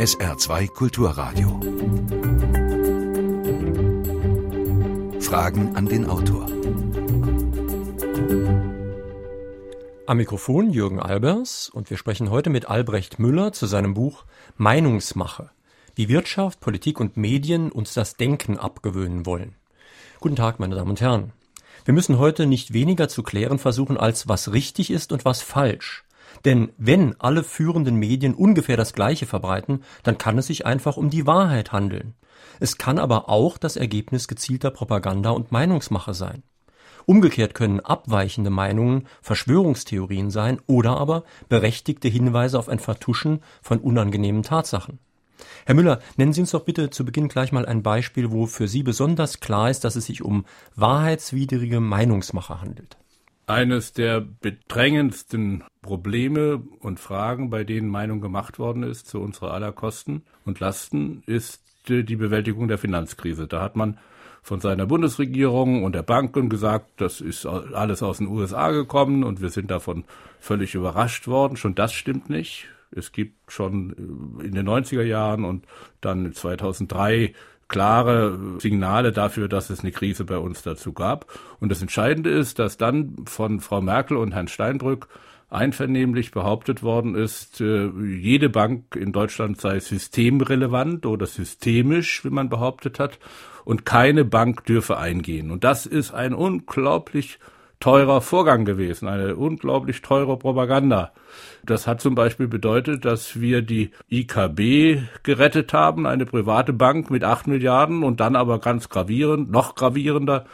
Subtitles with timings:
[0.00, 1.60] SR2 Kulturradio.
[5.20, 6.46] Fragen an den Autor.
[10.06, 14.24] Am Mikrofon Jürgen Albers und wir sprechen heute mit Albrecht Müller zu seinem Buch
[14.56, 15.50] Meinungsmache.
[15.94, 19.54] Wie Wirtschaft, Politik und Medien uns das Denken abgewöhnen wollen.
[20.20, 21.34] Guten Tag, meine Damen und Herren.
[21.84, 26.04] Wir müssen heute nicht weniger zu klären versuchen, als was richtig ist und was falsch.
[26.44, 31.10] Denn wenn alle führenden Medien ungefähr das Gleiche verbreiten, dann kann es sich einfach um
[31.10, 32.14] die Wahrheit handeln.
[32.60, 36.42] Es kann aber auch das Ergebnis gezielter Propaganda und Meinungsmache sein.
[37.06, 44.42] Umgekehrt können abweichende Meinungen Verschwörungstheorien sein oder aber berechtigte Hinweise auf ein Vertuschen von unangenehmen
[44.42, 44.98] Tatsachen.
[45.64, 48.68] Herr Müller, nennen Sie uns doch bitte zu Beginn gleich mal ein Beispiel, wo für
[48.68, 50.44] Sie besonders klar ist, dass es sich um
[50.76, 52.96] wahrheitswidrige Meinungsmache handelt.
[53.50, 59.72] Eines der bedrängendsten Probleme und Fragen, bei denen Meinung gemacht worden ist, zu unserer aller
[59.72, 63.48] Kosten und Lasten, ist die Bewältigung der Finanzkrise.
[63.48, 63.98] Da hat man
[64.40, 69.42] von seiner Bundesregierung und der Banken gesagt, das ist alles aus den USA gekommen und
[69.42, 70.04] wir sind davon
[70.38, 71.56] völlig überrascht worden.
[71.56, 72.68] Schon das stimmt nicht.
[72.92, 75.66] Es gibt schon in den 90er Jahren und
[76.00, 77.34] dann 2003
[77.70, 81.26] klare Signale dafür, dass es eine Krise bei uns dazu gab.
[81.60, 85.08] Und das Entscheidende ist, dass dann von Frau Merkel und Herrn Steinbrück
[85.48, 92.48] einvernehmlich behauptet worden ist, äh, jede Bank in Deutschland sei systemrelevant oder systemisch, wie man
[92.48, 93.18] behauptet hat,
[93.64, 95.50] und keine Bank dürfe eingehen.
[95.50, 97.38] Und das ist ein unglaublich
[97.80, 101.12] teurer Vorgang gewesen, eine unglaublich teure Propaganda.
[101.64, 107.24] Das hat zum Beispiel bedeutet, dass wir die IKB gerettet haben, eine private Bank mit
[107.24, 110.44] acht Milliarden und dann aber ganz gravierend, noch gravierender,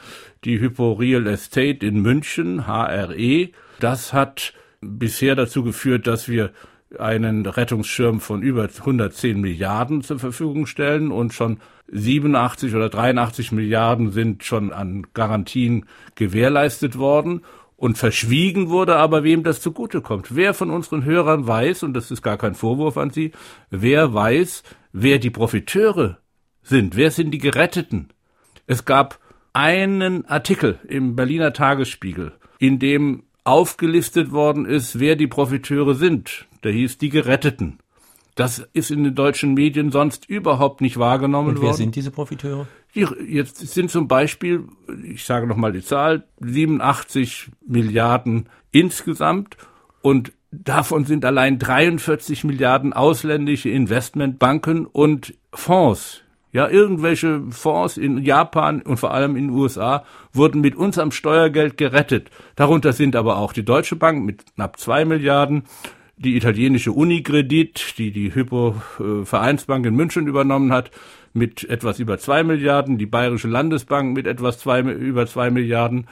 [0.44, 3.48] die Hypo Real Estate in München, HRE.
[3.80, 6.52] Das hat bisher dazu geführt, dass wir
[6.96, 11.58] einen Rettungsschirm von über 110 Milliarden zur Verfügung stellen und schon
[11.88, 17.42] 87 oder 83 Milliarden sind schon an Garantien gewährleistet worden
[17.76, 20.34] und verschwiegen wurde aber, wem das zugutekommt.
[20.34, 23.32] Wer von unseren Hörern weiß, und das ist gar kein Vorwurf an Sie,
[23.70, 24.62] wer weiß,
[24.92, 26.18] wer die Profiteure
[26.62, 28.08] sind, wer sind die Geretteten?
[28.66, 29.20] Es gab
[29.52, 36.46] einen Artikel im Berliner Tagesspiegel, in dem aufgelistet worden ist, wer die Profiteure sind.
[36.64, 37.78] Der hieß die Geretteten.
[38.36, 41.56] Das ist in den deutschen Medien sonst überhaupt nicht wahrgenommen worden.
[41.56, 41.76] Und wer worden.
[41.78, 42.66] sind diese Profiteure?
[42.94, 44.64] Die, jetzt sind zum Beispiel,
[45.02, 49.56] ich sage nochmal die Zahl, 87 Milliarden insgesamt
[50.02, 56.22] und davon sind allein 43 Milliarden ausländische Investmentbanken und Fonds.
[56.52, 61.78] Ja, irgendwelche Fonds in Japan und vor allem in den USA wurden mit unserem Steuergeld
[61.78, 62.30] gerettet.
[62.54, 65.64] Darunter sind aber auch die Deutsche Bank mit knapp zwei Milliarden,
[66.16, 70.90] die italienische Unicredit, die die Hypo äh, Vereinsbank in München übernommen hat,
[71.34, 76.06] mit etwas über zwei Milliarden, die Bayerische Landesbank mit etwas zwei, über zwei Milliarden,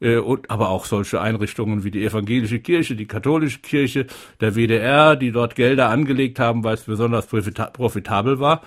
[0.00, 4.06] äh, und, aber auch solche Einrichtungen wie die evangelische Kirche, die katholische Kirche,
[4.40, 8.62] der WDR, die dort Gelder angelegt haben, weil es besonders profitabel war.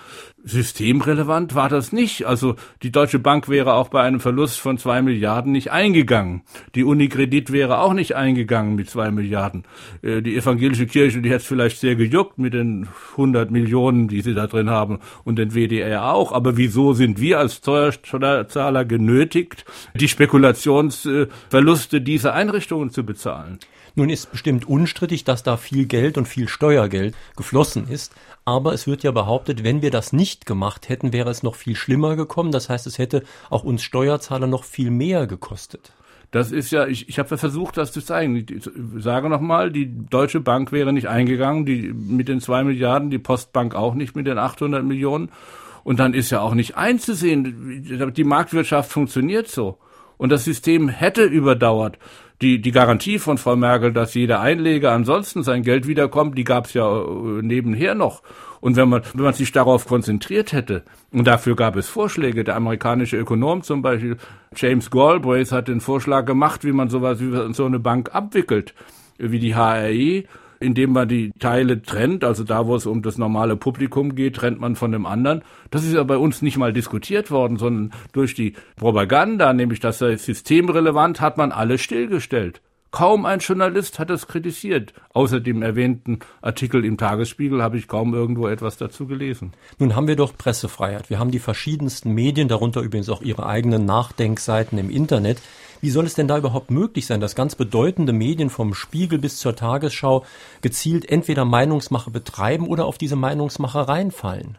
[0.47, 2.25] Systemrelevant war das nicht.
[2.25, 6.43] Also die Deutsche Bank wäre auch bei einem Verlust von zwei Milliarden nicht eingegangen.
[6.75, 9.65] Die Unikredit wäre auch nicht eingegangen mit zwei Milliarden.
[10.01, 14.21] Äh, die evangelische Kirche, die hätte es vielleicht sehr gejuckt mit den 100 Millionen, die
[14.21, 16.31] sie da drin haben und den WDR auch.
[16.31, 19.65] Aber wieso sind wir als Steuerzahler genötigt,
[19.95, 23.59] die Spekulationsverluste dieser Einrichtungen zu bezahlen?
[23.97, 28.13] Nun ist bestimmt unstrittig, dass da viel Geld und viel Steuergeld geflossen ist.
[28.45, 31.75] Aber es wird ja behauptet, wenn wir das nicht gemacht hätten, wäre es noch viel
[31.75, 32.51] schlimmer gekommen.
[32.51, 35.93] Das heißt, es hätte auch uns Steuerzahler noch viel mehr gekostet.
[36.29, 38.35] Das ist ja, ich, ich habe versucht, das zu zeigen.
[38.35, 38.69] Ich
[39.03, 43.73] sage nochmal, die Deutsche Bank wäre nicht eingegangen, die mit den zwei Milliarden, die Postbank
[43.73, 45.31] auch nicht mit den 800 Millionen.
[45.83, 49.79] Und dann ist ja auch nicht einzusehen, die Marktwirtschaft funktioniert so.
[50.17, 51.97] Und das System hätte überdauert
[52.41, 56.65] die, die Garantie von Frau Merkel, dass jeder Einleger ansonsten sein Geld wiederkommt, die gab
[56.65, 58.21] es ja äh, nebenher noch.
[58.59, 62.55] Und wenn man, wenn man sich darauf konzentriert hätte, und dafür gab es Vorschläge, der
[62.55, 64.17] amerikanische Ökonom zum Beispiel,
[64.55, 68.73] James Galbraith hat den Vorschlag gemacht, wie man sowas wie so eine Bank abwickelt,
[69.17, 70.23] wie die HRE,
[70.59, 74.59] indem man die Teile trennt, also da, wo es um das normale Publikum geht, trennt
[74.59, 75.43] man von dem anderen.
[75.71, 79.99] Das ist ja bei uns nicht mal diskutiert worden, sondern durch die Propaganda, nämlich das
[79.99, 82.61] systemrelevant, hat man alles stillgestellt.
[82.91, 84.93] Kaum ein Journalist hat das kritisiert.
[85.13, 89.51] Außer dem erwähnten Artikel im Tagesspiegel habe ich kaum irgendwo etwas dazu gelesen.
[89.77, 91.09] Nun haben wir doch Pressefreiheit.
[91.09, 95.41] Wir haben die verschiedensten Medien, darunter übrigens auch ihre eigenen Nachdenkseiten im Internet.
[95.81, 99.37] Wie soll es denn da überhaupt möglich sein, dass ganz bedeutende Medien vom Spiegel bis
[99.37, 100.25] zur Tagesschau
[100.61, 104.57] gezielt entweder Meinungsmache betreiben oder auf diese Meinungsmache reinfallen?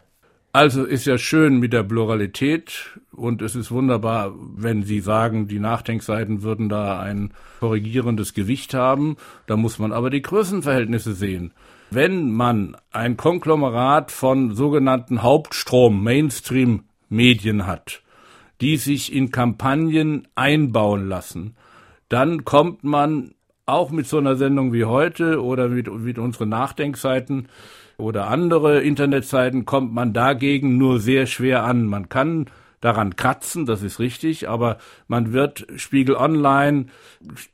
[0.53, 5.59] Also ist ja schön mit der Pluralität und es ist wunderbar, wenn Sie sagen, die
[5.59, 9.17] Nachdenkseiten würden da ein korrigierendes Gewicht haben.
[9.47, 11.53] Da muss man aber die Größenverhältnisse sehen.
[11.91, 18.03] Wenn man ein Konglomerat von sogenannten Hauptstrom, Mainstream-Medien hat,
[18.61, 21.57] die sich in Kampagnen einbauen lassen,
[22.09, 23.33] dann kommt man
[23.67, 27.49] auch mit so einer Sendung wie heute oder mit, mit unseren Nachdenkseiten
[27.99, 31.87] oder andere Internetseiten kommt man dagegen nur sehr schwer an.
[31.87, 32.47] Man kann
[32.81, 34.79] daran kratzen, das ist richtig, aber
[35.09, 36.87] man wird Spiegel Online,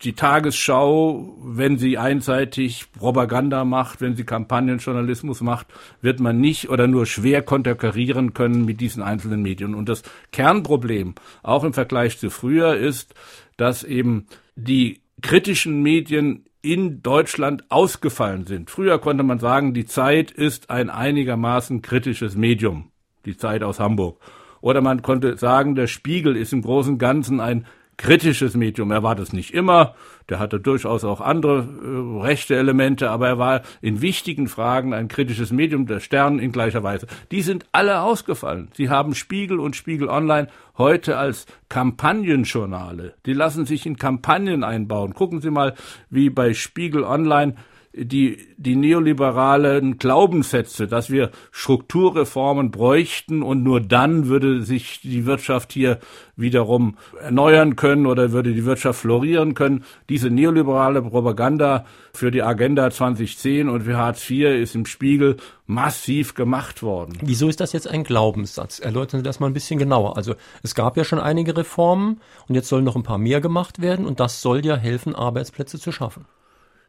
[0.02, 5.66] die Tagesschau, wenn sie einseitig Propaganda macht, wenn sie Kampagnenjournalismus macht,
[6.02, 9.74] wird man nicht oder nur schwer konterkarieren können mit diesen einzelnen Medien.
[9.74, 13.14] Und das Kernproblem, auch im Vergleich zu früher, ist,
[13.56, 14.26] dass eben
[14.56, 18.70] die kritischen Medien in Deutschland ausgefallen sind.
[18.70, 22.90] Früher konnte man sagen, die Zeit ist ein einigermaßen kritisches Medium,
[23.26, 24.18] die Zeit aus Hamburg.
[24.64, 27.66] Oder man konnte sagen, der Spiegel ist im Großen und Ganzen ein
[27.98, 28.92] kritisches Medium.
[28.92, 29.94] Er war das nicht immer,
[30.30, 35.08] der hatte durchaus auch andere äh, rechte Elemente, aber er war in wichtigen Fragen ein
[35.08, 37.06] kritisches Medium, der Stern in gleicher Weise.
[37.30, 38.68] Die sind alle ausgefallen.
[38.72, 43.12] Sie haben Spiegel und Spiegel Online heute als Kampagnenjournale.
[43.26, 45.12] Die lassen sich in Kampagnen einbauen.
[45.12, 45.74] Gucken Sie mal,
[46.08, 47.54] wie bei Spiegel Online
[47.96, 55.72] die, die neoliberalen Glaubenssätze, dass wir Strukturreformen bräuchten und nur dann würde sich die Wirtschaft
[55.72, 56.00] hier
[56.36, 59.84] wiederum erneuern können oder würde die Wirtschaft florieren können.
[60.08, 65.36] Diese neoliberale Propaganda für die Agenda 2010 und für Hartz IV ist im Spiegel
[65.66, 67.16] massiv gemacht worden.
[67.22, 68.80] Wieso ist das jetzt ein Glaubenssatz?
[68.80, 70.16] Erläutern Sie das mal ein bisschen genauer.
[70.16, 73.80] Also es gab ja schon einige Reformen und jetzt sollen noch ein paar mehr gemacht
[73.80, 76.26] werden und das soll ja helfen, Arbeitsplätze zu schaffen.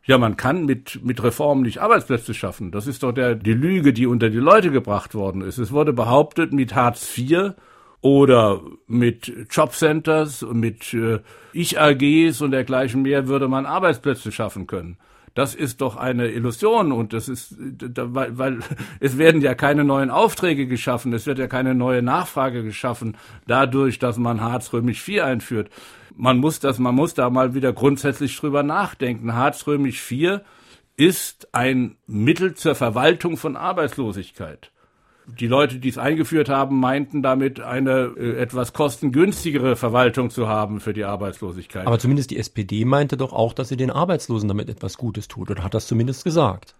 [0.07, 2.71] Ja, man kann mit, mit Reformen nicht Arbeitsplätze schaffen.
[2.71, 5.57] Das ist doch der, die Lüge, die unter die Leute gebracht worden ist.
[5.57, 7.53] Es wurde behauptet, mit Hartz IV
[8.01, 11.19] oder mit Jobcenters und mit äh,
[11.53, 14.97] Ich-AGs und dergleichen mehr würde man Arbeitsplätze schaffen können.
[15.35, 18.59] Das ist doch eine Illusion und das ist, weil, weil
[18.99, 23.99] es werden ja keine neuen Aufträge geschaffen, es wird ja keine neue Nachfrage geschaffen, dadurch,
[23.99, 25.69] dass man Hartz Römisch 4 einführt
[26.17, 29.35] man muss das, man muss da mal wieder grundsätzlich drüber nachdenken.
[29.35, 30.43] Hartz römisch 4
[30.97, 34.71] ist ein Mittel zur Verwaltung von Arbeitslosigkeit.
[35.27, 40.79] Die Leute, die es eingeführt haben, meinten damit eine äh, etwas kostengünstigere Verwaltung zu haben
[40.79, 41.87] für die Arbeitslosigkeit.
[41.87, 45.49] Aber zumindest die SPD meinte doch auch, dass sie den Arbeitslosen damit etwas Gutes tut
[45.49, 46.75] oder hat das zumindest gesagt.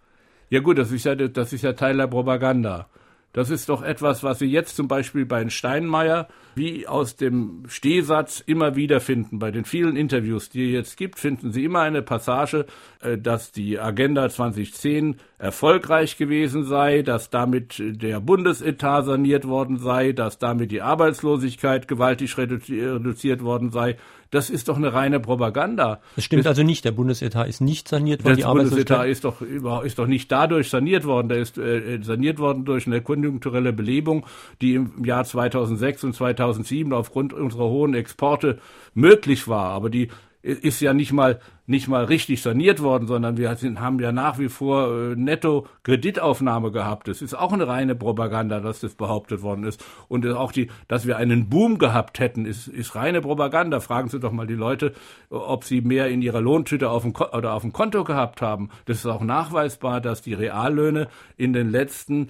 [0.50, 2.88] Ja gut, das ist ja, das ist ja Teil der Propaganda.
[3.36, 8.40] Das ist doch etwas, was Sie jetzt zum Beispiel bei Steinmeier wie aus dem Stehsatz
[8.40, 9.40] immer wieder finden.
[9.40, 12.66] Bei den vielen Interviews, die es jetzt gibt, finden Sie immer eine Passage,
[13.02, 20.14] äh, dass die Agenda 2010 erfolgreich gewesen sei, dass damit der Bundesetat saniert worden sei,
[20.14, 23.98] dass damit die Arbeitslosigkeit gewaltig reduziert worden sei.
[24.36, 26.02] Das ist doch eine reine Propaganda.
[26.18, 26.84] Das stimmt das, also nicht.
[26.84, 28.36] Der Bundesetat ist nicht saniert worden.
[28.36, 31.30] Der Bundesetat ist doch, ist doch nicht dadurch saniert worden.
[31.30, 34.26] Der ist äh, saniert worden durch eine konjunkturelle Belebung,
[34.62, 38.60] die im Jahr 2006 und 2007 aufgrund unserer hohen Exporte
[38.94, 39.70] möglich war.
[39.70, 40.10] Aber die
[40.46, 44.38] ist ja nicht mal nicht mal richtig saniert worden, sondern wir sind, haben ja nach
[44.38, 47.08] wie vor äh, netto Kreditaufnahme gehabt.
[47.08, 49.84] Das ist auch eine reine Propaganda, dass das behauptet worden ist.
[50.08, 53.80] Und auch die, dass wir einen Boom gehabt hätten, ist, ist reine Propaganda.
[53.80, 54.94] Fragen Sie doch mal die Leute,
[55.32, 58.70] ob sie mehr in ihrer Lohntüte auf dem, oder auf dem Konto gehabt haben.
[58.86, 62.30] Das ist auch nachweisbar, dass die Reallöhne in den letzten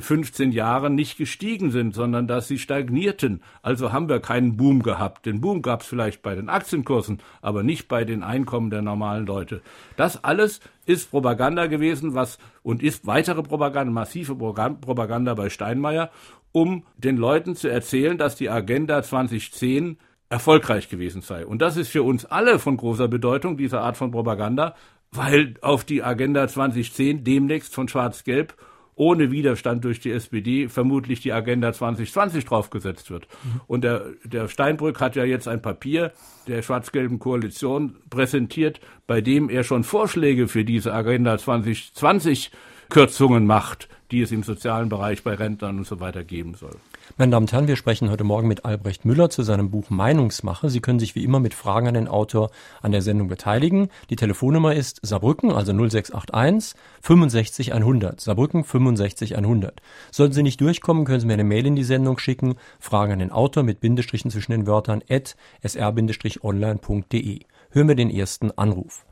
[0.00, 3.42] 15 Jahren nicht gestiegen sind, sondern dass sie stagnierten.
[3.62, 5.26] Also haben wir keinen Boom gehabt.
[5.26, 9.26] Den Boom gab es vielleicht bei den Aktienkursen, aber nicht bei den Einkommen der normalen
[9.26, 9.62] Leute.
[9.96, 16.10] Das alles ist Propaganda gewesen, was und ist weitere Propaganda, massive Propaganda bei Steinmeier,
[16.52, 21.46] um den Leuten zu erzählen, dass die Agenda 2010 erfolgreich gewesen sei.
[21.46, 24.74] Und das ist für uns alle von großer Bedeutung, diese Art von Propaganda,
[25.12, 28.54] weil auf die Agenda 2010 demnächst von Schwarz-Gelb
[28.96, 33.28] ohne Widerstand durch die SPD vermutlich die Agenda 2020 draufgesetzt wird.
[33.44, 33.60] Mhm.
[33.66, 36.12] Und der, der Steinbrück hat ja jetzt ein Papier
[36.48, 42.50] der schwarz-gelben Koalition präsentiert, bei dem er schon Vorschläge für diese Agenda 2020
[42.88, 46.76] Kürzungen macht, die es im sozialen Bereich bei Rentnern und so weiter geben soll.
[47.18, 50.68] Meine Damen und Herren, wir sprechen heute Morgen mit Albrecht Müller zu seinem Buch Meinungsmache.
[50.68, 52.50] Sie können sich wie immer mit Fragen an den Autor
[52.82, 53.88] an der Sendung beteiligen.
[54.10, 58.20] Die Telefonnummer ist Saarbrücken, also 0681 65 100.
[58.20, 59.80] Saarbrücken 65 100.
[60.10, 62.56] Sollten Sie nicht durchkommen, können Sie mir eine Mail in die Sendung schicken.
[62.78, 67.40] Fragen an den Autor mit Bindestrichen zwischen den Wörtern at sr-online.de.
[67.70, 69.05] Hören wir den ersten Anruf.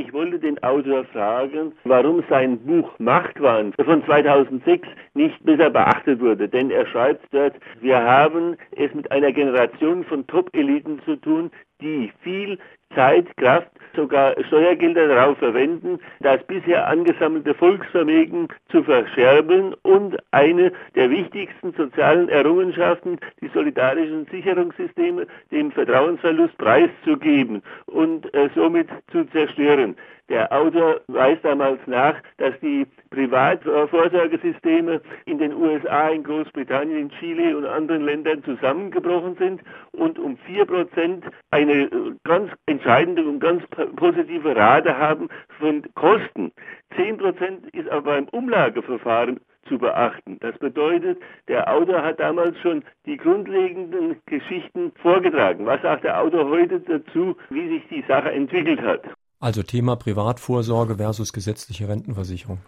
[0.00, 6.48] Ich wollte den Autor fragen, warum sein Buch Machtwahn von 2006 nicht besser beachtet wurde.
[6.48, 7.52] Denn er schreibt dort,
[7.82, 11.50] wir haben es mit einer Generation von Top-Eliten zu tun,
[11.82, 12.58] die viel
[12.94, 21.10] Zeit, Kraft, sogar Steuergelder darauf verwenden, das bisher angesammelte Volksvermögen zu verscherben und eine der
[21.10, 29.96] wichtigsten sozialen Errungenschaften, die solidarischen Sicherungssysteme, dem Vertrauensverlust preiszugeben und äh, somit zu zerstören.
[30.30, 37.56] Der Autor weist damals nach, dass die Privatvorsorgesysteme in den USA, in Großbritannien, in Chile
[37.56, 41.90] und anderen Ländern zusammengebrochen sind und um vier Prozent eine äh,
[42.22, 43.62] ganz entscheidende und ganz
[43.96, 46.50] positive Rate haben von Kosten.
[46.96, 50.38] Zehn Prozent ist aber beim Umlageverfahren zu beachten.
[50.40, 55.66] Das bedeutet, der Autor hat damals schon die grundlegenden Geschichten vorgetragen.
[55.66, 59.02] Was sagt der Autor heute dazu, wie sich die Sache entwickelt hat?
[59.40, 62.58] Also Thema Privatvorsorge versus gesetzliche Rentenversicherung.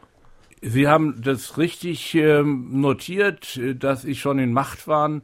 [0.61, 5.23] Sie haben das richtig ähm, notiert, dass ich schon in Machtwahn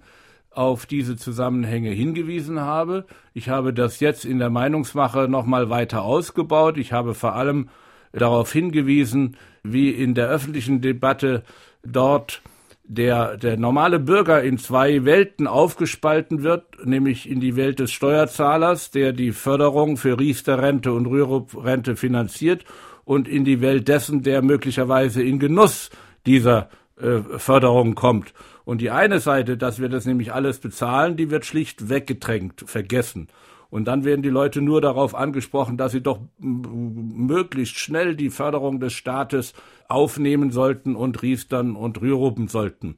[0.51, 3.07] auf diese Zusammenhänge hingewiesen habe.
[3.35, 6.79] Ich habe das jetzt in der Meinungsmache nochmal weiter ausgebaut.
[6.79, 7.69] Ich habe vor allem
[8.13, 11.45] darauf hingewiesen, wie in der öffentlichen Debatte
[11.85, 12.43] dort
[12.85, 18.91] der, der normale Bürger in zwei Welten aufgespalten wird, nämlich in die Welt des Steuerzahlers,
[18.91, 22.65] der die Förderung für Riester-Rente und Rürup-Rente finanziert,
[23.05, 25.89] und in die Welt dessen, der möglicherweise in Genuss
[26.27, 26.69] dieser
[27.01, 28.35] äh, Förderung kommt.
[28.69, 33.29] Und die eine Seite, dass wir das nämlich alles bezahlen, die wird schlicht weggedrängt, vergessen.
[33.71, 38.79] Und dann werden die Leute nur darauf angesprochen, dass sie doch möglichst schnell die Förderung
[38.79, 39.55] des Staates
[39.89, 42.97] aufnehmen sollten und riestern und rühruppen sollten.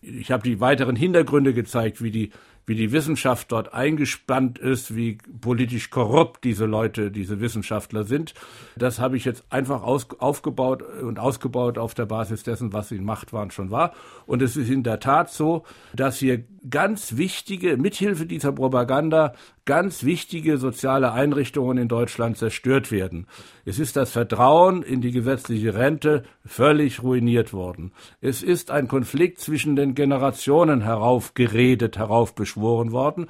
[0.00, 2.30] Ich habe die weiteren Hintergründe gezeigt, wie die
[2.66, 8.34] wie die Wissenschaft dort eingespannt ist, wie politisch korrupt diese Leute, diese Wissenschaftler sind.
[8.76, 13.04] Das habe ich jetzt einfach aus, aufgebaut und ausgebaut auf der Basis dessen, was in
[13.04, 13.92] Macht waren schon war.
[14.26, 15.64] Und es ist in der Tat so,
[15.94, 19.34] dass hier ganz wichtige, mithilfe dieser Propaganda,
[19.70, 23.28] ganz wichtige soziale Einrichtungen in Deutschland zerstört werden.
[23.64, 27.92] Es ist das Vertrauen in die gesetzliche Rente völlig ruiniert worden.
[28.20, 33.28] Es ist ein Konflikt zwischen den Generationen heraufgeredet, heraufbeschworen worden.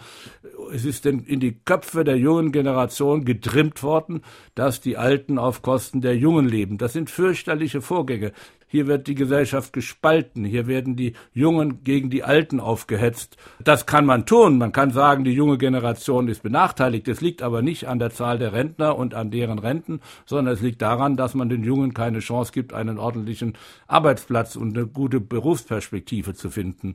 [0.73, 4.23] Es ist in die Köpfe der jungen Generation getrimmt worden,
[4.55, 6.79] dass die Alten auf Kosten der Jungen leben.
[6.79, 8.33] Das sind fürchterliche Vorgänge.
[8.73, 10.45] Hier wird die Gesellschaft gespalten.
[10.45, 13.37] Hier werden die Jungen gegen die Alten aufgehetzt.
[13.59, 14.59] Das kann man tun.
[14.59, 17.09] Man kann sagen, die junge Generation ist benachteiligt.
[17.09, 20.61] Es liegt aber nicht an der Zahl der Rentner und an deren Renten, sondern es
[20.61, 23.55] liegt daran, dass man den Jungen keine Chance gibt, einen ordentlichen
[23.89, 26.95] Arbeitsplatz und eine gute Berufsperspektive zu finden.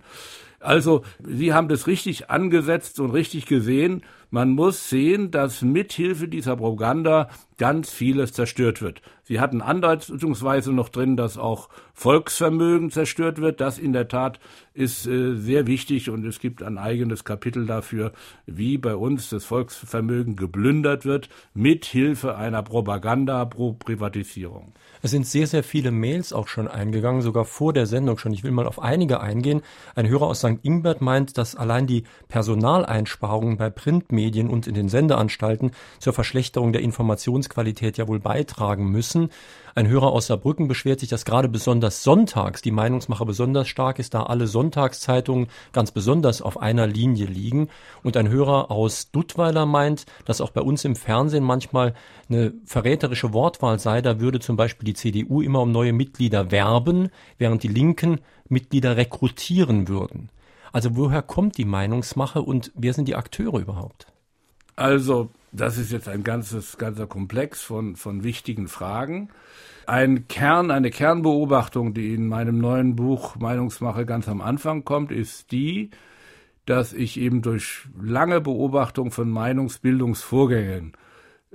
[0.61, 4.01] Also, Sie haben das richtig angesetzt und richtig gesehen.
[4.35, 9.01] Man muss sehen, dass mithilfe dieser Propaganda ganz vieles zerstört wird.
[9.23, 13.61] Sie hatten andeutungsweise noch drin, dass auch Volksvermögen zerstört wird.
[13.61, 14.41] Das in der Tat
[14.73, 18.11] ist äh, sehr wichtig und es gibt ein eigenes Kapitel dafür,
[18.45, 24.73] wie bei uns das Volksvermögen geplündert wird, mithilfe einer Propaganda pro Privatisierung.
[25.05, 28.33] Es sind sehr, sehr viele Mails auch schon eingegangen, sogar vor der Sendung schon.
[28.33, 29.61] Ich will mal auf einige eingehen.
[29.93, 30.57] Ein Hörer aus St.
[30.63, 36.81] Ingbert meint, dass allein die Personaleinsparungen bei Printmedien und in den Sendeanstalten zur Verschlechterung der
[36.81, 39.29] Informationsqualität ja wohl beitragen müssen.
[39.77, 44.13] Ein Hörer aus Saarbrücken beschwert sich, dass gerade besonders sonntags die Meinungsmache besonders stark ist,
[44.13, 47.67] da alle Sonntagszeitungen ganz besonders auf einer Linie liegen.
[48.01, 51.93] Und ein Hörer aus Duttweiler meint, dass auch bei uns im Fernsehen manchmal
[52.29, 54.01] eine verräterische Wortwahl sei.
[54.01, 58.97] Da würde zum Beispiel die CDU immer um neue Mitglieder werben, während die Linken Mitglieder
[58.97, 60.29] rekrutieren würden.
[60.71, 64.07] Also woher kommt die Meinungsmache und wer sind die Akteure überhaupt?
[64.75, 69.29] Also das ist jetzt ein ganzes, ganzer Komplex von, von wichtigen Fragen.
[69.87, 75.51] Ein Kern, eine Kernbeobachtung, die in meinem neuen Buch Meinungsmache ganz am Anfang kommt, ist
[75.51, 75.91] die,
[76.65, 80.93] dass ich eben durch lange Beobachtung von Meinungsbildungsvorgängen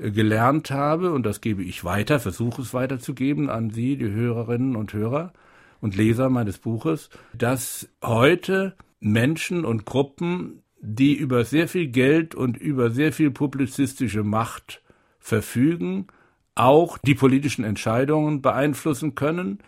[0.00, 4.92] gelernt habe, und das gebe ich weiter, versuche es weiterzugeben an Sie, die Hörerinnen und
[4.92, 5.32] Hörer
[5.80, 12.56] und Leser meines Buches, dass heute Menschen und Gruppen die über sehr viel Geld und
[12.56, 14.82] über sehr viel publizistische Macht
[15.18, 16.06] verfügen,
[16.54, 19.58] auch die politischen Entscheidungen beeinflussen können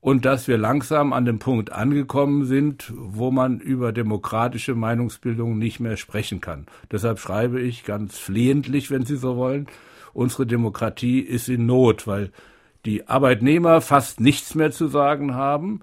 [0.00, 5.78] und dass wir langsam an dem Punkt angekommen sind, wo man über demokratische Meinungsbildung nicht
[5.78, 6.66] mehr sprechen kann.
[6.90, 9.66] Deshalb schreibe ich ganz flehentlich, wenn Sie so wollen,
[10.14, 12.30] unsere Demokratie ist in Not, weil
[12.86, 15.80] die Arbeitnehmer fast nichts mehr zu sagen haben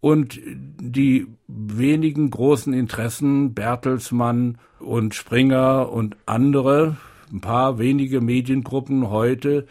[0.00, 6.96] und die wenigen großen Interessen, Bertelsmann und Springer und andere,
[7.32, 9.66] ein paar wenige Mediengruppen heute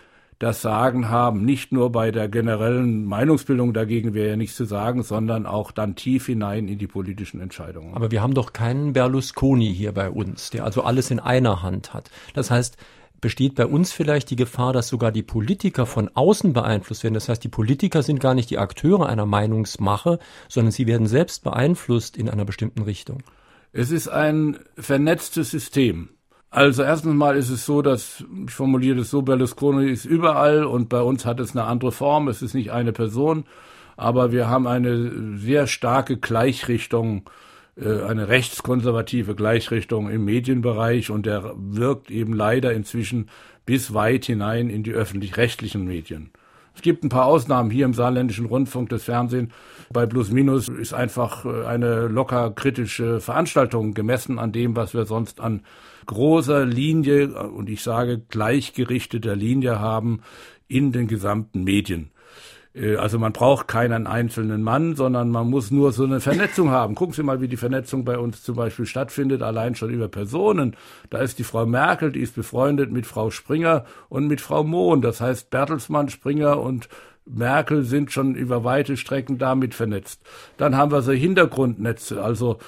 [0.46, 5.02] das Sagen haben, nicht nur bei der generellen Meinungsbildung, dagegen wäre ja nichts zu sagen,
[5.02, 7.96] sondern auch dann tief hinein in die politischen Entscheidungen.
[7.96, 11.96] Aber wir haben doch keinen Berlusconi hier bei uns, der also alles in einer Hand
[11.96, 12.12] hat.
[12.36, 12.78] Das heißt,
[13.22, 17.16] besteht bei uns vielleicht die Gefahr, dass sogar die Politiker von außen beeinflusst werden.
[17.16, 21.44] Das heißt, die Politiker sind gar nicht die Akteure einer Meinungsmache, sondern sie werden selbst
[21.44, 23.24] beeinflusst in einer bestimmten Richtung.
[23.72, 26.10] Es ist ein vernetztes System.
[26.56, 30.88] Also erstens mal ist es so, dass, ich formuliere es so, Berlusconi ist überall und
[30.88, 32.30] bei uns hat es eine andere Form.
[32.30, 33.44] Es ist nicht eine Person,
[33.98, 37.30] aber wir haben eine sehr starke Gleichrichtung,
[37.76, 43.28] äh, eine rechtskonservative Gleichrichtung im Medienbereich und der wirkt eben leider inzwischen
[43.66, 46.30] bis weit hinein in die öffentlich-rechtlichen Medien.
[46.74, 49.52] Es gibt ein paar Ausnahmen hier im saarländischen Rundfunk, das Fernsehen.
[49.92, 55.04] Bei Plus Minus ist einfach äh, eine locker kritische Veranstaltung gemessen an dem, was wir
[55.04, 55.60] sonst an
[56.06, 60.22] großer Linie äh, und ich sage gleichgerichteter Linie haben
[60.68, 62.12] in den gesamten Medien.
[62.76, 66.96] Äh, also man braucht keinen einzelnen Mann, sondern man muss nur so eine Vernetzung haben.
[66.96, 70.76] Gucken Sie mal, wie die Vernetzung bei uns zum Beispiel stattfindet, allein schon über Personen.
[71.10, 75.02] Da ist die Frau Merkel, die ist befreundet mit Frau Springer und mit Frau Mohn.
[75.02, 76.90] Das heißt, Bertelsmann, Springer und
[77.26, 80.22] Merkel sind schon über weite Strecken damit vernetzt.
[80.58, 82.60] Dann haben wir so Hintergrundnetze, also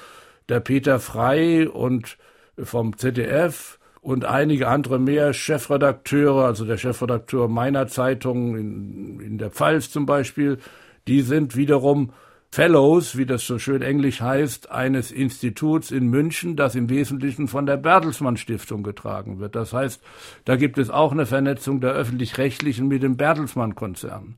[0.48, 2.18] der Peter Frei und
[2.62, 9.50] vom ZDF und einige andere mehr Chefredakteure, also der Chefredakteur meiner Zeitung in, in der
[9.50, 10.58] Pfalz zum Beispiel,
[11.06, 12.12] die sind wiederum
[12.50, 17.66] Fellows, wie das so schön englisch heißt, eines Instituts in München, das im Wesentlichen von
[17.66, 19.54] der Bertelsmann Stiftung getragen wird.
[19.54, 20.00] Das heißt,
[20.46, 24.36] da gibt es auch eine Vernetzung der öffentlich-rechtlichen mit dem Bertelsmann Konzern.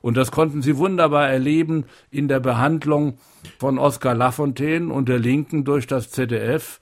[0.00, 3.18] Und das konnten sie wunderbar erleben in der Behandlung
[3.58, 6.78] von Oskar Lafontaine und der Linken durch das ZDF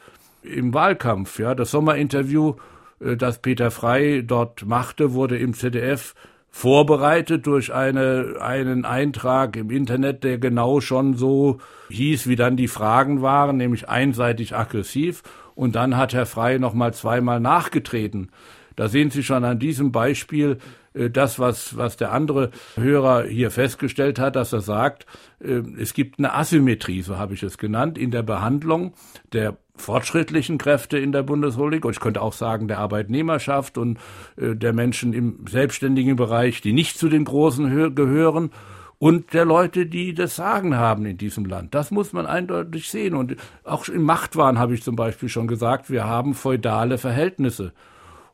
[0.49, 1.39] im Wahlkampf.
[1.39, 2.55] Ja, das Sommerinterview,
[3.01, 6.15] äh, das Peter Frei dort machte, wurde im ZDF
[6.51, 11.59] vorbereitet durch eine, einen Eintrag im Internet, der genau schon so
[11.91, 15.23] hieß, wie dann die Fragen waren, nämlich einseitig aggressiv.
[15.55, 18.31] Und dann hat Herr Frei noch mal zweimal nachgetreten.
[18.77, 20.59] Da sehen Sie schon an diesem Beispiel
[20.95, 25.07] äh, das, was, was der andere Hörer hier festgestellt hat, dass er sagt,
[25.41, 28.95] äh, es gibt eine Asymmetrie, so habe ich es genannt, in der Behandlung
[29.33, 33.99] der fortschrittlichen Kräfte in der Bundesrepublik und ich könnte auch sagen der Arbeitnehmerschaft und
[34.37, 38.51] äh, der Menschen im selbstständigen Bereich, die nicht zu den Großen gehören
[38.99, 41.75] und der Leute, die das Sagen haben in diesem Land.
[41.75, 43.15] Das muss man eindeutig sehen.
[43.15, 47.73] Und auch im Machtwahn habe ich zum Beispiel schon gesagt, wir haben feudale Verhältnisse.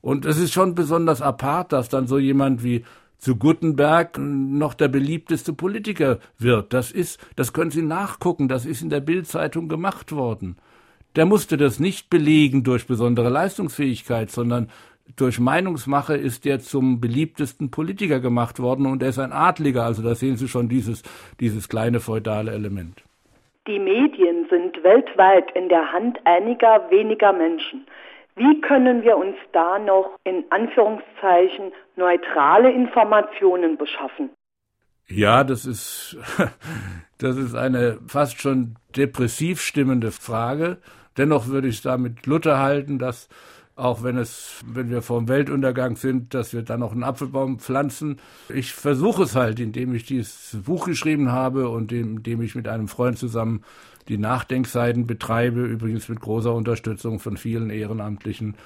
[0.00, 2.84] Und es ist schon besonders apart, dass dann so jemand wie
[3.18, 6.72] zu Gutenberg noch der beliebteste Politiker wird.
[6.72, 10.56] Das ist, das können Sie nachgucken, das ist in der Bildzeitung gemacht worden
[11.16, 14.70] der musste das nicht belegen durch besondere Leistungsfähigkeit, sondern
[15.16, 19.84] durch Meinungsmache ist er zum beliebtesten Politiker gemacht worden und er ist ein Adliger.
[19.84, 21.02] Also da sehen Sie schon dieses,
[21.40, 23.04] dieses kleine feudale Element.
[23.66, 27.86] Die Medien sind weltweit in der Hand einiger weniger Menschen.
[28.36, 34.30] Wie können wir uns da noch in Anführungszeichen neutrale Informationen beschaffen?
[35.06, 36.16] Ja, das ist,
[37.18, 40.78] das ist eine fast schon depressiv stimmende Frage.
[41.16, 43.28] Dennoch würde ich es da mit Luther halten, dass
[43.76, 47.58] auch wenn es, wenn wir vor dem Weltuntergang sind, dass wir dann noch einen Apfelbaum
[47.58, 48.20] pflanzen.
[48.48, 52.86] Ich versuche es halt, indem ich dieses Buch geschrieben habe und indem ich mit einem
[52.86, 53.64] Freund zusammen
[54.08, 58.56] die Nachdenkseiten betreibe, übrigens mit großer Unterstützung von vielen ehrenamtlichen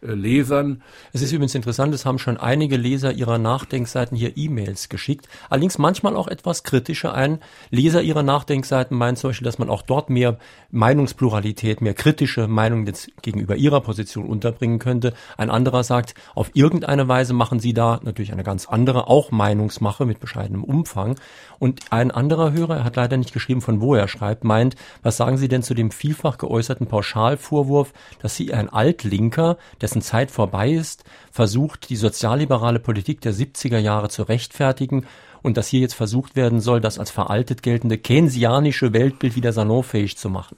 [0.00, 0.82] äh, Lesern.
[1.12, 5.28] Es ist übrigens interessant, es haben schon einige Leser ihrer Nachdenkseiten hier E-Mails geschickt.
[5.50, 7.14] Allerdings manchmal auch etwas kritischer.
[7.14, 7.38] Ein
[7.70, 10.38] Leser ihrer Nachdenkseiten meint zum Beispiel, dass man auch dort mehr
[10.70, 15.14] Meinungspluralität, mehr kritische Meinungen jetzt gegenüber ihrer Position unterbringen könnte.
[15.36, 20.06] Ein anderer sagt, auf irgendeine Weise machen sie da natürlich eine ganz andere, auch Meinungsmache
[20.06, 21.16] mit bescheidenem Umfang.
[21.58, 25.16] Und ein anderer Hörer, er hat leider nicht geschrieben, von wo er schreibt, meint, was
[25.16, 30.70] sagen Sie denn zu dem vielfach geäußerten Pauschalvorwurf, dass Sie ein Altlinker, dessen Zeit vorbei
[30.70, 35.06] ist, versucht, die sozialliberale Politik der 70er Jahre zu rechtfertigen
[35.42, 40.16] und dass hier jetzt versucht werden soll, das als veraltet geltende keynesianische Weltbild wieder salonfähig
[40.16, 40.56] zu machen?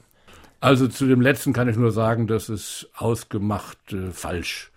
[0.59, 4.71] Also zu dem letzten kann ich nur sagen, das ist ausgemacht äh, falsch.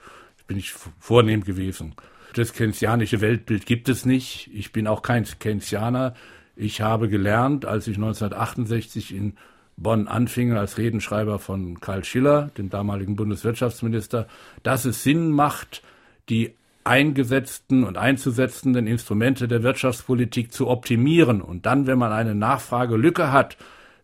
[0.47, 1.95] Bin ich vornehm gewesen.
[2.35, 4.51] Das keynesianische Weltbild gibt es nicht.
[4.53, 6.14] Ich bin auch kein Keynesianer.
[6.57, 9.35] Ich habe gelernt, als ich 1968 in
[9.77, 14.29] Bonn anfing als Redenschreiber von Karl Schiller, dem damaligen Bundeswirtschaftsminister,
[14.62, 15.83] dass es Sinn macht,
[16.29, 23.33] die eingesetzten und einzusetzenden Instrumente der Wirtschaftspolitik zu optimieren und dann, wenn man eine Nachfragelücke
[23.33, 23.57] hat,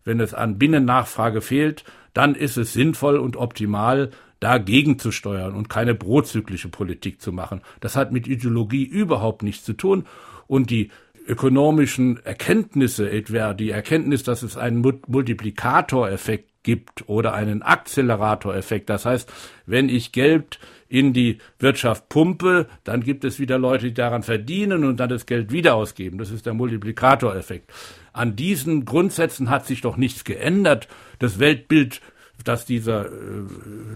[0.03, 1.83] wenn es an Binnennachfrage fehlt,
[2.13, 4.09] dann ist es sinnvoll und optimal,
[4.39, 7.61] dagegen zu steuern und keine prozyklische Politik zu machen.
[7.79, 10.05] Das hat mit Ideologie überhaupt nichts zu tun
[10.47, 10.89] und die
[11.27, 18.89] ökonomischen Erkenntnisse, etwa die Erkenntnis, dass es einen Multiplikatoreffekt gibt oder einen Akzeleratoreffekt.
[18.89, 19.31] Das heißt,
[19.65, 24.83] wenn ich Geld in die Wirtschaft pumpe, dann gibt es wieder Leute, die daran verdienen
[24.83, 26.17] und dann das Geld wieder ausgeben.
[26.17, 27.71] Das ist der Multiplikatoreffekt.
[28.13, 30.87] An diesen Grundsätzen hat sich doch nichts geändert.
[31.19, 32.01] Das Weltbild
[32.43, 33.09] dass dieser äh,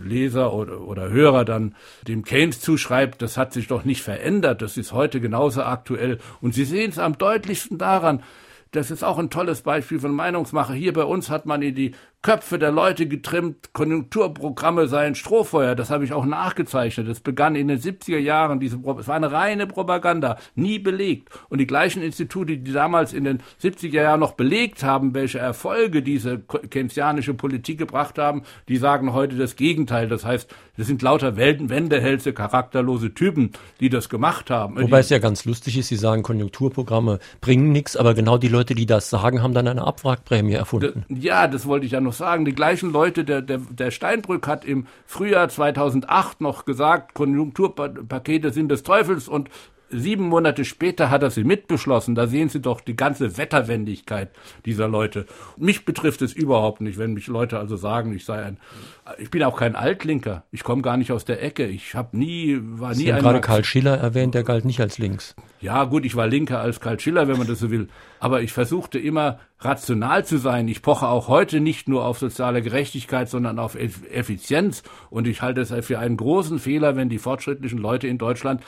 [0.03, 1.75] Leser oder, oder Hörer dann
[2.07, 6.19] dem Keynes zuschreibt, das hat sich doch nicht verändert, das ist heute genauso aktuell.
[6.41, 8.23] Und Sie sehen es am deutlichsten daran,
[8.71, 10.73] das ist auch ein tolles Beispiel von Meinungsmache.
[10.73, 11.95] Hier bei uns hat man in die
[12.25, 17.07] Köpfe der Leute getrimmt, Konjunkturprogramme seien Strohfeuer, das habe ich auch nachgezeichnet.
[17.07, 21.29] Es begann in den 70er Jahren, diese, es war eine reine Propaganda, nie belegt.
[21.49, 26.01] Und die gleichen Institute, die damals in den 70er Jahren noch belegt haben, welche Erfolge
[26.01, 30.07] diese keynesianische Politik gebracht haben, die sagen heute das Gegenteil.
[30.07, 34.81] Das heißt, das sind lauter Wendehälse, charakterlose Typen, die das gemacht haben.
[34.81, 38.73] Wobei es ja ganz lustig ist, Sie sagen, Konjunkturprogramme bringen nichts, aber genau die Leute,
[38.73, 41.05] die das sagen, haben dann eine Abwrackprämie erfunden.
[41.07, 44.65] Ja, das wollte ich ja noch sagen, die gleichen Leute, der, der, der Steinbrück hat
[44.65, 49.49] im Frühjahr 2008 noch gesagt, Konjunkturpakete sind des Teufels und
[49.89, 52.15] sieben Monate später hat er sie mitbeschlossen.
[52.15, 54.29] Da sehen Sie doch die ganze Wetterwendigkeit
[54.65, 55.25] dieser Leute.
[55.57, 58.57] Mich betrifft es überhaupt nicht, wenn mich Leute also sagen, ich sei ein,
[59.17, 60.43] ich bin auch kein Altlinker.
[60.51, 61.65] Ich komme gar nicht aus der Ecke.
[61.67, 64.97] Ich habe nie, war nie Sie haben gerade Karl Schiller erwähnt, der galt nicht als
[64.97, 65.35] links.
[65.61, 67.87] Ja, gut, ich war linker als Karl Schiller, wenn man das so will.
[68.19, 70.67] Aber ich versuchte immer rational zu sein.
[70.67, 74.83] Ich poche auch heute nicht nur auf soziale Gerechtigkeit, sondern auf Effizienz.
[75.09, 78.61] Und ich halte es für einen großen Fehler, wenn die fortschrittlichen Leute in Deutschland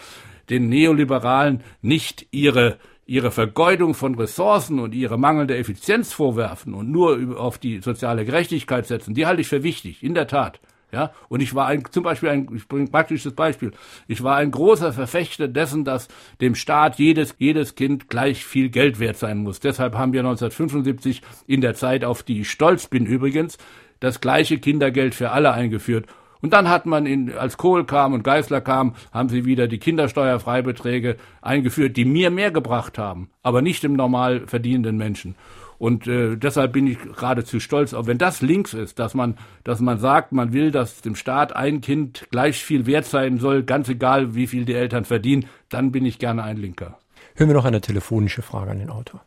[0.50, 7.40] den Neoliberalen nicht ihre ihre Vergeudung von Ressourcen und ihre mangelnde Effizienz vorwerfen und nur
[7.40, 10.60] auf die soziale Gerechtigkeit setzen, die halte ich für wichtig, in der Tat.
[10.90, 13.72] Ja, und ich war ein, zum Beispiel ein, ich bringe praktisches Beispiel.
[14.08, 16.08] Ich war ein großer Verfechter dessen, dass
[16.40, 19.60] dem Staat jedes, jedes Kind gleich viel Geld wert sein muss.
[19.60, 23.58] Deshalb haben wir 1975 in der Zeit, auf die ich stolz bin übrigens,
[24.00, 26.06] das gleiche Kindergeld für alle eingeführt.
[26.42, 29.80] Und dann hat man, in, als Kohl kam und Geißler kam, haben sie wieder die
[29.80, 35.36] Kindersteuerfreibeträge eingeführt, die mir mehr gebracht haben, aber nicht dem normal verdienenden Menschen.
[35.80, 39.80] Und äh, deshalb bin ich geradezu stolz, auch wenn das links ist, dass man, dass
[39.80, 43.88] man sagt, man will, dass dem Staat ein Kind gleich viel wert sein soll, ganz
[43.88, 46.98] egal, wie viel die Eltern verdienen, dann bin ich gerne ein Linker.
[47.36, 49.22] Hören wir noch eine telefonische Frage an den Autor.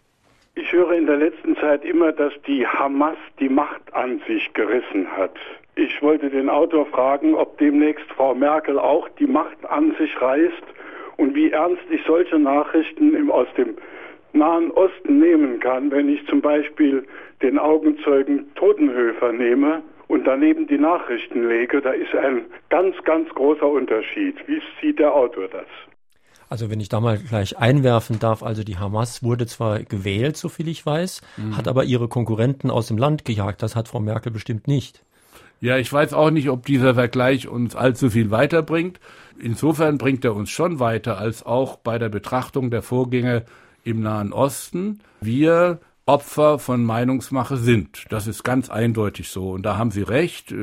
[0.57, 5.07] Ich höre in der letzten Zeit immer, dass die Hamas die Macht an sich gerissen
[5.17, 5.37] hat.
[5.77, 10.65] Ich wollte den Autor fragen, ob demnächst Frau Merkel auch die Macht an sich reißt
[11.17, 13.77] und wie ernst ich solche Nachrichten im, aus dem
[14.33, 17.05] Nahen Osten nehmen kann, wenn ich zum Beispiel
[17.43, 21.81] den Augenzeugen Totenhöfer nehme und daneben die Nachrichten lege.
[21.81, 24.37] Da ist ein ganz, ganz großer Unterschied.
[24.47, 25.67] Wie sieht der Autor das?
[26.51, 30.67] Also wenn ich da mal gleich einwerfen darf, also die Hamas wurde zwar gewählt, soviel
[30.67, 31.57] ich weiß, mhm.
[31.57, 33.63] hat aber ihre Konkurrenten aus dem Land gejagt.
[33.63, 35.05] Das hat Frau Merkel bestimmt nicht.
[35.61, 38.99] Ja, ich weiß auch nicht, ob dieser Vergleich uns allzu viel weiterbringt.
[39.39, 43.45] Insofern bringt er uns schon weiter, als auch bei der Betrachtung der Vorgänge
[43.85, 45.79] im Nahen Osten wir
[46.11, 48.07] Opfer von Meinungsmache sind.
[48.09, 49.53] Das ist ganz eindeutig so.
[49.53, 50.51] Und da haben Sie recht.
[50.51, 50.57] Äh,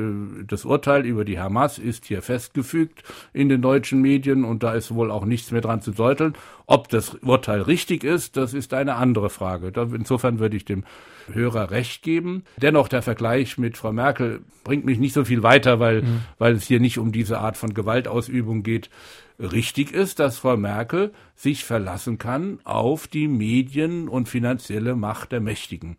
[0.46, 4.92] das Urteil über die Hamas ist hier festgefügt in den deutschen Medien und da ist
[4.94, 6.34] wohl auch nichts mehr dran zu deuteln.
[6.66, 9.72] Ob das Urteil richtig ist, das ist eine andere Frage.
[9.94, 10.84] Insofern würde ich dem
[11.32, 12.44] Hörer recht geben.
[12.58, 16.20] Dennoch der Vergleich mit Frau Merkel bringt mich nicht so viel weiter, weil, mhm.
[16.36, 18.90] weil es hier nicht um diese Art von Gewaltausübung geht.
[19.38, 25.40] Richtig ist, dass Frau Merkel sich verlassen kann auf die Medien und finanzielle Macht der
[25.40, 25.96] Mächtigen.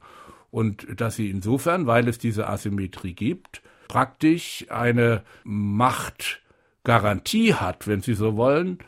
[0.52, 8.14] Und dass sie insofern, weil es diese Asymmetrie gibt, praktisch eine Machtgarantie hat, wenn Sie
[8.14, 8.80] so wollen,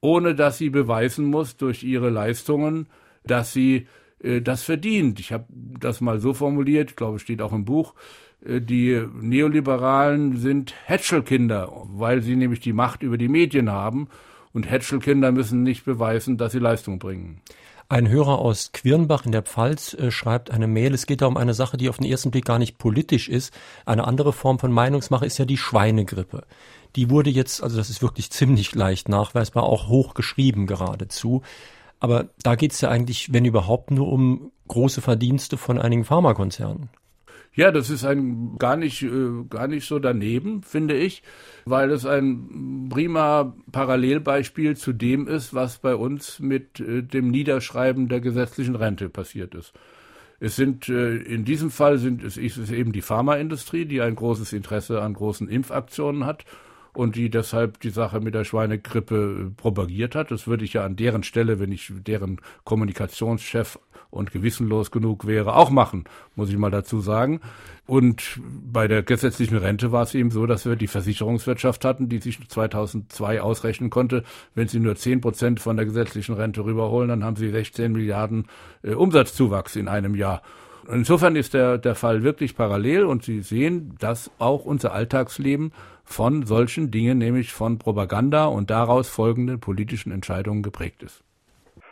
[0.00, 2.88] ohne dass sie beweisen muss durch ihre Leistungen,
[3.24, 3.86] dass sie
[4.22, 5.20] äh, das verdient.
[5.20, 7.94] Ich habe das mal so formuliert, ich glaube, es steht auch im Buch,
[8.42, 14.08] die Neoliberalen sind Hätschelkinder, weil sie nämlich die Macht über die Medien haben.
[14.52, 17.40] Und Hätschelkinder müssen nicht beweisen, dass sie Leistung bringen.
[17.88, 20.94] Ein Hörer aus Quirnbach in der Pfalz äh, schreibt eine Mail.
[20.94, 23.52] Es geht da um eine Sache, die auf den ersten Blick gar nicht politisch ist.
[23.84, 26.44] Eine andere Form von Meinungsmache ist ja die Schweinegrippe.
[26.94, 31.42] Die wurde jetzt, also das ist wirklich ziemlich leicht nachweisbar, auch hochgeschrieben geradezu.
[31.98, 36.90] Aber da geht es ja eigentlich, wenn überhaupt, nur um große Verdienste von einigen Pharmakonzernen.
[37.52, 41.22] Ja, das ist ein gar nicht, äh, gar nicht so daneben, finde ich,
[41.64, 48.08] weil es ein prima Parallelbeispiel zu dem ist, was bei uns mit äh, dem Niederschreiben
[48.08, 49.72] der gesetzlichen Rente passiert ist.
[50.38, 54.14] Es sind äh, in diesem Fall sind es ist es eben die Pharmaindustrie, die ein
[54.14, 56.44] großes Interesse an großen Impfaktionen hat
[56.92, 60.30] und die deshalb die Sache mit der Schweinegrippe propagiert hat.
[60.30, 63.78] Das würde ich ja an deren Stelle, wenn ich deren Kommunikationschef
[64.10, 67.40] und gewissenlos genug wäre, auch machen, muss ich mal dazu sagen.
[67.86, 72.18] Und bei der gesetzlichen Rente war es eben so, dass wir die Versicherungswirtschaft hatten, die
[72.18, 77.24] sich 2002 ausrechnen konnte, wenn sie nur 10 Prozent von der gesetzlichen Rente rüberholen, dann
[77.24, 78.46] haben sie 16 Milliarden
[78.82, 80.42] äh, Umsatzzuwachs in einem Jahr.
[80.88, 85.72] Insofern ist der, der Fall wirklich parallel und Sie sehen, dass auch unser Alltagsleben
[86.04, 91.22] von solchen Dingen, nämlich von Propaganda und daraus folgenden politischen Entscheidungen geprägt ist.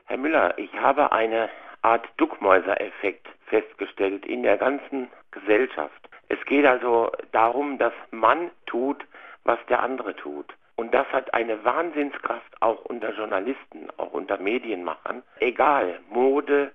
[0.06, 1.48] Herr Müller, ich habe eine
[1.82, 6.08] Art Duckmäuser-Effekt festgestellt in der ganzen Gesellschaft.
[6.28, 9.04] Es geht also darum, dass man tut,
[9.44, 10.46] was der andere tut.
[10.76, 15.22] Und das hat eine Wahnsinnskraft auch unter Journalisten, auch unter Medienmachern.
[15.40, 16.70] Egal, Mode,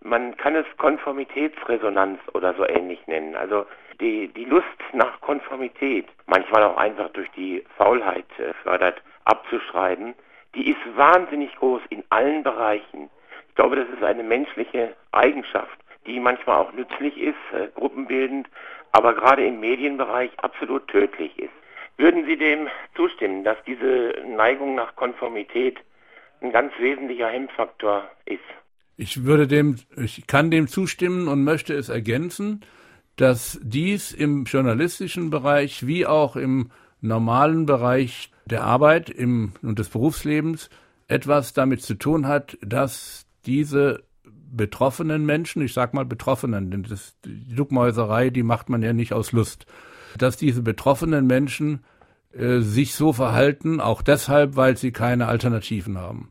[0.00, 3.36] man kann es Konformitätsresonanz oder so ähnlich nennen.
[3.36, 3.66] Also
[4.00, 10.14] die, die Lust nach Konformität, manchmal auch einfach durch die Faulheit äh, fördert, abzuschreiben,
[10.54, 13.10] die ist wahnsinnig groß in allen Bereichen.
[13.54, 18.48] Ich glaube, das ist eine menschliche Eigenschaft, die manchmal auch nützlich ist, äh, gruppenbildend,
[18.90, 21.52] aber gerade im Medienbereich absolut tödlich ist.
[21.96, 25.78] Würden Sie dem zustimmen, dass diese Neigung nach Konformität
[26.40, 28.40] ein ganz wesentlicher Hemmfaktor ist?
[28.96, 32.64] Ich würde dem, ich kann dem zustimmen und möchte es ergänzen,
[33.14, 39.90] dass dies im journalistischen Bereich wie auch im normalen Bereich der Arbeit im, und des
[39.90, 40.70] Berufslebens
[41.06, 47.16] etwas damit zu tun hat, dass diese betroffenen Menschen, ich sag mal Betroffenen, denn das,
[47.24, 49.66] die Duckmäuserei, die macht man ja nicht aus Lust,
[50.16, 51.84] dass diese betroffenen Menschen
[52.32, 56.30] äh, sich so verhalten, auch deshalb, weil sie keine Alternativen haben.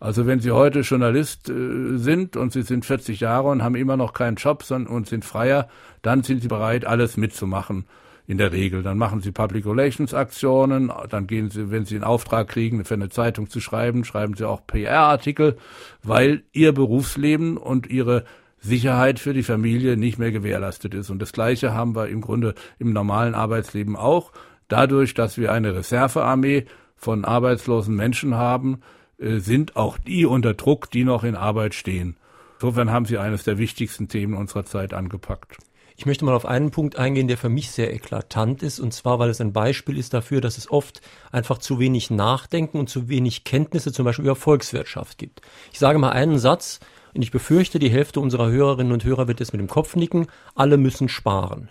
[0.00, 3.98] Also wenn Sie heute Journalist äh, sind und Sie sind 40 Jahre und haben immer
[3.98, 5.68] noch keinen Job sondern, und sind Freier,
[6.00, 7.84] dann sind Sie bereit, alles mitzumachen
[8.26, 8.82] in der Regel.
[8.82, 12.94] Dann machen sie Public Relations Aktionen, dann gehen sie, wenn sie einen Auftrag kriegen, für
[12.94, 15.56] eine Zeitung zu schreiben, schreiben sie auch PR-Artikel,
[16.02, 18.24] weil ihr Berufsleben und ihre
[18.60, 21.10] Sicherheit für die Familie nicht mehr gewährleistet ist.
[21.10, 24.32] Und das Gleiche haben wir im Grunde im normalen Arbeitsleben auch.
[24.68, 28.82] Dadurch, dass wir eine Reservearmee von arbeitslosen Menschen haben,
[29.18, 32.16] äh, sind auch die unter Druck, die noch in Arbeit stehen.
[32.54, 35.56] Insofern haben Sie eines der wichtigsten Themen unserer Zeit angepackt.
[36.00, 39.18] Ich möchte mal auf einen Punkt eingehen, der für mich sehr eklatant ist, und zwar,
[39.18, 43.10] weil es ein Beispiel ist dafür, dass es oft einfach zu wenig Nachdenken und zu
[43.10, 45.42] wenig Kenntnisse zum Beispiel über Volkswirtschaft gibt.
[45.74, 46.80] Ich sage mal einen Satz,
[47.12, 50.28] und ich befürchte, die Hälfte unserer Hörerinnen und Hörer wird es mit dem Kopf nicken,
[50.54, 51.68] alle müssen sparen.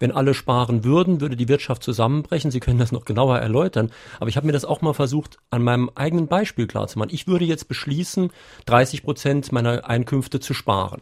[0.00, 2.50] Wenn alle sparen würden, würde die Wirtschaft zusammenbrechen.
[2.50, 3.90] Sie können das noch genauer erläutern.
[4.20, 7.14] Aber ich habe mir das auch mal versucht, an meinem eigenen Beispiel klarzumachen.
[7.14, 8.30] Ich würde jetzt beschließen,
[8.66, 11.00] 30 Prozent meiner Einkünfte zu sparen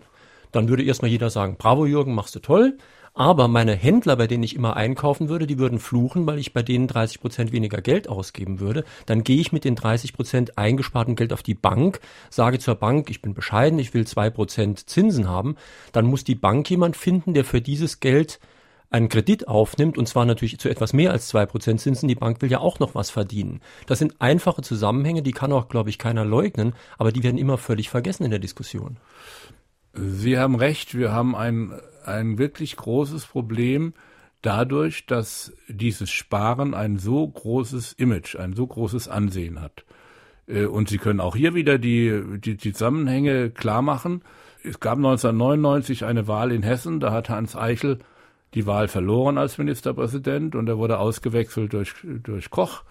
[0.54, 2.78] dann würde erstmal jeder sagen, bravo Jürgen, machst du toll.
[3.16, 6.64] Aber meine Händler, bei denen ich immer einkaufen würde, die würden fluchen, weil ich bei
[6.64, 8.84] denen 30 Prozent weniger Geld ausgeben würde.
[9.06, 13.10] Dann gehe ich mit den 30 Prozent eingesparten Geld auf die Bank, sage zur Bank,
[13.10, 15.54] ich bin bescheiden, ich will zwei Prozent Zinsen haben.
[15.92, 18.40] Dann muss die Bank jemand finden, der für dieses Geld
[18.90, 22.42] einen Kredit aufnimmt, und zwar natürlich zu etwas mehr als zwei Prozent Zinsen, die Bank
[22.42, 23.60] will ja auch noch was verdienen.
[23.86, 27.58] Das sind einfache Zusammenhänge, die kann auch, glaube ich, keiner leugnen, aber die werden immer
[27.58, 28.96] völlig vergessen in der Diskussion.
[29.94, 31.72] Sie haben recht, wir haben ein,
[32.04, 33.94] ein wirklich großes Problem
[34.42, 39.84] dadurch, dass dieses Sparen ein so großes Image, ein so großes Ansehen hat.
[40.46, 44.22] Äh, und Sie können auch hier wieder die, die, Zusammenhänge klar machen.
[44.62, 47.98] Es gab 1999 eine Wahl in Hessen, da hat Hans Eichel
[48.54, 52.84] die Wahl verloren als Ministerpräsident und er wurde ausgewechselt durch, durch Koch.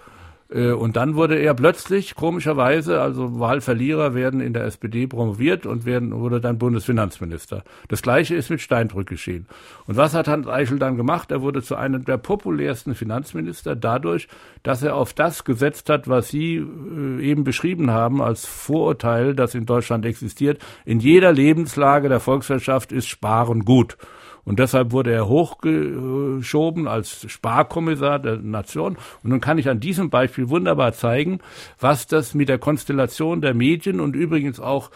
[0.53, 5.85] Äh, und dann wurde er plötzlich, komischerweise, also Wahlverlierer werden in der SPD promoviert und
[5.85, 7.63] werden, wurde dann Bundesfinanzminister.
[7.87, 9.47] Das Gleiche ist mit Steinbrück geschehen.
[9.87, 11.31] Und was hat Hans Eichel dann gemacht?
[11.31, 14.27] Er wurde zu einem der populärsten Finanzminister dadurch,
[14.61, 19.55] dass er auf das gesetzt hat, was Sie äh, eben beschrieben haben als Vorurteil, das
[19.55, 20.61] in Deutschland existiert.
[20.85, 23.97] In jeder Lebenslage der Volkswirtschaft ist Sparen gut.
[24.45, 28.97] Und deshalb wurde er hochgeschoben als Sparkommissar der Nation.
[29.23, 31.39] Und nun kann ich an diesem Beispiel wunderbar zeigen,
[31.79, 34.91] was das mit der Konstellation der Medien und übrigens auch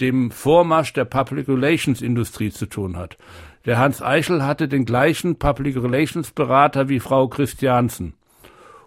[0.00, 3.16] dem Vormarsch der Public Relations Industrie zu tun hat.
[3.66, 8.14] Der Hans Eichel hatte den gleichen Public Relations Berater wie Frau Christiansen.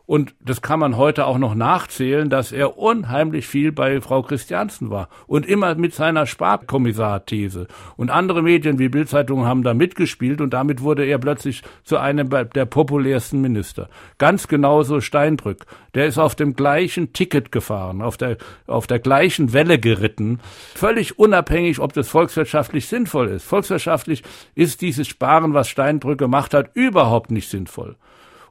[0.05, 4.89] Und das kann man heute auch noch nachzählen, dass er unheimlich viel bei Frau Christiansen
[4.89, 7.67] war und immer mit seiner Sparkommissar-These.
[7.95, 12.29] Und andere Medien wie Bildzeitung haben da mitgespielt und damit wurde er plötzlich zu einem
[12.29, 13.87] der populärsten Minister.
[14.17, 15.65] Ganz genauso Steinbrück.
[15.93, 18.35] Der ist auf dem gleichen Ticket gefahren, auf der,
[18.67, 20.41] auf der gleichen Welle geritten,
[20.75, 23.45] völlig unabhängig, ob das volkswirtschaftlich sinnvoll ist.
[23.45, 27.95] Volkswirtschaftlich ist dieses Sparen, was Steinbrück gemacht hat, überhaupt nicht sinnvoll.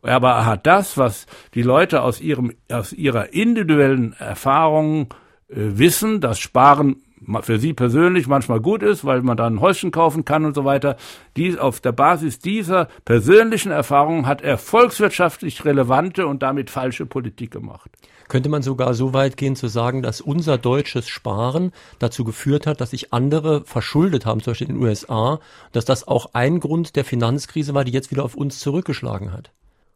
[0.02, 5.14] Aber er hat das, was die Leute aus ihrem, aus ihrer individuellen Erfahrung
[5.48, 6.96] äh, wissen, dass Sparen
[7.42, 10.64] für sie persönlich manchmal gut ist, weil man dann ein Häuschen kaufen kann und so
[10.64, 10.96] weiter.
[11.36, 17.50] Dies, auf der Basis dieser persönlichen Erfahrung hat er volkswirtschaftlich relevante und damit falsche Politik
[17.50, 17.90] gemacht.
[18.28, 22.80] Könnte man sogar so weit gehen zu sagen, dass unser deutsches Sparen dazu geführt hat,
[22.80, 25.38] dass sich andere verschuldet haben, zum Beispiel in den USA,
[25.72, 29.52] dass das auch ein Grund der Finanzkrise war, die jetzt wieder auf uns zurückgeschlagen hat?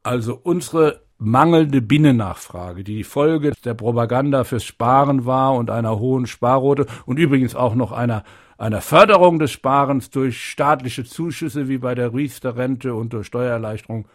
[0.07, 6.29] Also unsere mangelnde Binnennachfrage, die die Folge der Propaganda fürs Sparen war und einer hohen
[6.29, 8.23] Sparrote und übrigens auch noch einer
[8.57, 14.07] einer Förderung des Sparens durch staatliche Zuschüsse wie bei der Riester-Rente und durch Steuererleichterung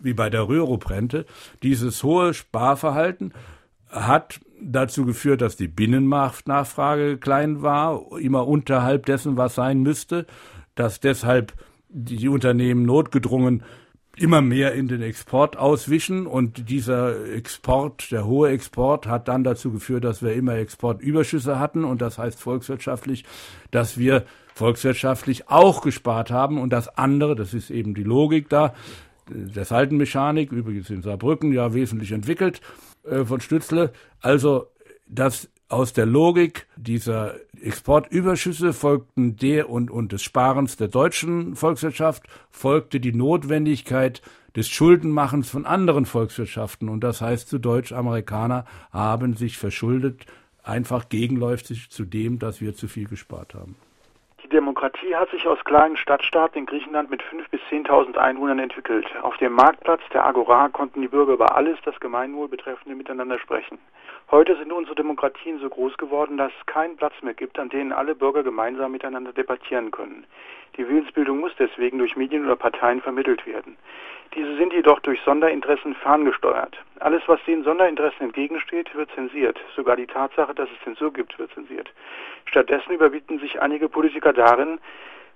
[0.00, 1.24] wie bei der Rürup-Rente.
[1.62, 3.32] Dieses hohe Sparverhalten
[3.88, 10.26] hat dazu geführt, dass die Binnennachfrage klein war, immer unterhalb dessen, was sein müsste,
[10.74, 11.54] dass deshalb
[11.88, 13.62] die Unternehmen notgedrungen
[14.20, 19.70] immer mehr in den Export auswischen und dieser Export, der hohe Export hat dann dazu
[19.72, 23.24] geführt, dass wir immer Exportüberschüsse hatten und das heißt volkswirtschaftlich,
[23.70, 28.74] dass wir volkswirtschaftlich auch gespart haben und das andere, das ist eben die Logik da,
[29.28, 32.60] der Saltenmechanik, übrigens in Saarbrücken ja wesentlich entwickelt
[33.04, 34.66] äh, von Stützle, also
[35.06, 42.24] dass aus der Logik dieser Exportüberschüsse folgten der und, und des Sparens der deutschen Volkswirtschaft
[42.50, 44.22] folgte die Notwendigkeit
[44.56, 46.88] des Schuldenmachens von anderen Volkswirtschaften.
[46.88, 50.26] Und das heißt zu Deutsch, Amerikaner haben sich verschuldet,
[50.64, 53.76] einfach gegenläufig zu dem, dass wir zu viel gespart haben.
[54.42, 59.06] Die Demokratie hat sich aus kleinen Stadtstaaten in Griechenland mit 5.000 bis 10.000 Einwohnern entwickelt.
[59.22, 63.78] Auf dem Marktplatz der Agora konnten die Bürger über alles das Gemeinwohl betreffende miteinander sprechen.
[64.30, 67.94] Heute sind unsere Demokratien so groß geworden, dass es keinen Platz mehr gibt, an denen
[67.94, 70.26] alle Bürger gemeinsam miteinander debattieren können.
[70.76, 73.78] Die Willensbildung muss deswegen durch Medien oder Parteien vermittelt werden.
[74.34, 76.76] Diese sind jedoch durch Sonderinteressen ferngesteuert.
[77.00, 79.58] Alles, was den Sonderinteressen entgegensteht, wird zensiert.
[79.74, 81.90] Sogar die Tatsache, dass es Zensur gibt, wird zensiert.
[82.44, 84.78] Stattdessen überbieten sich einige Politiker darin,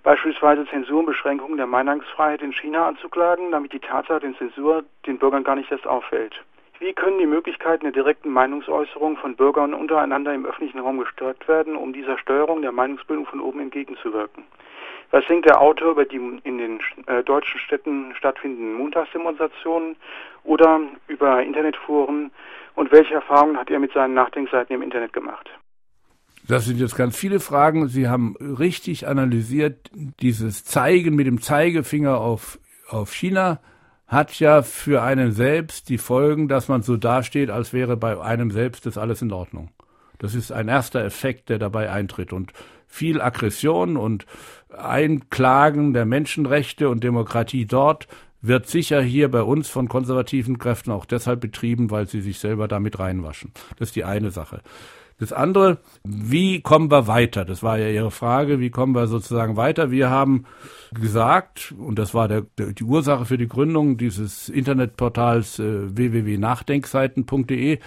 [0.02, 5.18] beispielsweise Zensur und Beschränkungen der Meinungsfreiheit in China anzuklagen, damit die Tatsache der Zensur den
[5.18, 6.42] Bürgern gar nicht erst auffällt.
[6.82, 11.76] Wie können die Möglichkeiten der direkten Meinungsäußerung von Bürgern untereinander im öffentlichen Raum gestört werden,
[11.76, 14.42] um dieser Steuerung der Meinungsbildung von oben entgegenzuwirken?
[15.12, 19.94] Was denkt der Autor über die in den äh, deutschen Städten stattfindenden Montagsdemonstrationen
[20.42, 22.32] oder über Internetforen
[22.74, 25.48] und welche Erfahrungen hat er mit seinen Nachdenkseiten im Internet gemacht?
[26.48, 27.86] Das sind jetzt ganz viele Fragen.
[27.86, 29.88] Sie haben richtig analysiert
[30.20, 33.60] dieses Zeigen mit dem Zeigefinger auf, auf China
[34.12, 38.50] hat ja für einen selbst die Folgen, dass man so dasteht, als wäre bei einem
[38.50, 39.70] selbst das alles in Ordnung.
[40.18, 42.32] Das ist ein erster Effekt, der dabei eintritt.
[42.32, 42.52] Und
[42.86, 44.26] viel Aggression und
[44.68, 48.06] Einklagen der Menschenrechte und Demokratie dort
[48.42, 52.68] wird sicher hier bei uns von konservativen Kräften auch deshalb betrieben, weil sie sich selber
[52.68, 53.52] damit reinwaschen.
[53.78, 54.60] Das ist die eine Sache.
[55.22, 57.44] Das andere, wie kommen wir weiter?
[57.44, 59.92] Das war ja Ihre Frage, wie kommen wir sozusagen weiter?
[59.92, 60.46] Wir haben
[60.92, 67.78] gesagt, und das war der, der, die Ursache für die Gründung dieses Internetportals äh, www.nachdenkseiten.de,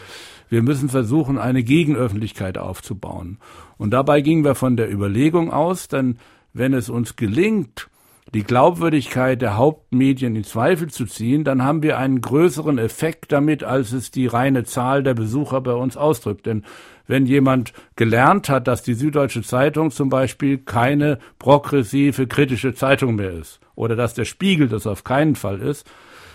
[0.47, 3.39] wir müssen versuchen, eine Gegenöffentlichkeit aufzubauen.
[3.77, 6.19] Und dabei gingen wir von der Überlegung aus, denn
[6.53, 7.89] wenn es uns gelingt,
[8.35, 13.63] die Glaubwürdigkeit der Hauptmedien in Zweifel zu ziehen, dann haben wir einen größeren Effekt damit,
[13.63, 16.45] als es die reine Zahl der Besucher bei uns ausdrückt.
[16.45, 16.65] Denn
[17.07, 23.31] wenn jemand gelernt hat, dass die Süddeutsche Zeitung zum Beispiel keine progressive, kritische Zeitung mehr
[23.31, 25.89] ist, oder dass der Spiegel das auf keinen Fall ist,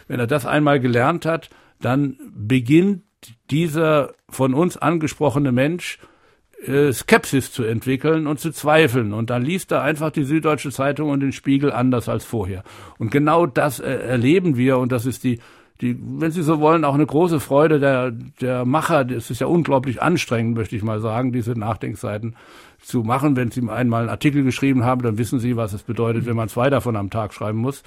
[0.09, 1.51] wenn er das einmal gelernt hat,
[1.83, 3.03] dann beginnt
[3.51, 5.99] dieser von uns angesprochene Mensch
[6.67, 9.13] äh, Skepsis zu entwickeln und zu zweifeln.
[9.13, 12.63] Und dann liest er einfach die Süddeutsche Zeitung und den Spiegel anders als vorher.
[12.99, 15.39] Und genau das äh, erleben wir und das ist die
[15.81, 19.11] die, wenn Sie so wollen, auch eine große Freude der, der Macher.
[19.11, 22.37] Es ist ja unglaublich anstrengend, möchte ich mal sagen, diese Nachdenkseiten
[22.81, 23.37] zu machen.
[23.37, 26.49] Wenn Sie einmal einen Artikel geschrieben haben, dann wissen Sie, was es bedeutet, wenn man
[26.49, 27.83] zwei davon am Tag schreiben muss.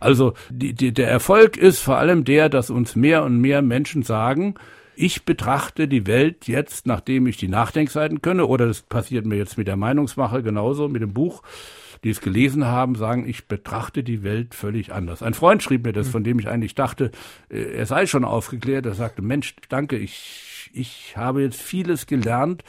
[0.00, 4.02] Also die, die, der Erfolg ist vor allem der, dass uns mehr und mehr Menschen
[4.02, 4.54] sagen,
[4.96, 9.58] Ich betrachte die Welt jetzt, nachdem ich die Nachdenkseiten könne, oder das passiert mir jetzt
[9.58, 11.42] mit der Meinungsmache genauso, mit dem Buch,
[12.04, 15.22] die es gelesen haben, sagen, ich betrachte die Welt völlig anders.
[15.22, 17.10] Ein Freund schrieb mir das, von dem ich eigentlich dachte,
[17.48, 18.86] äh, er sei schon aufgeklärt.
[18.86, 22.62] Er sagte, Mensch, danke, ich, ich habe jetzt vieles gelernt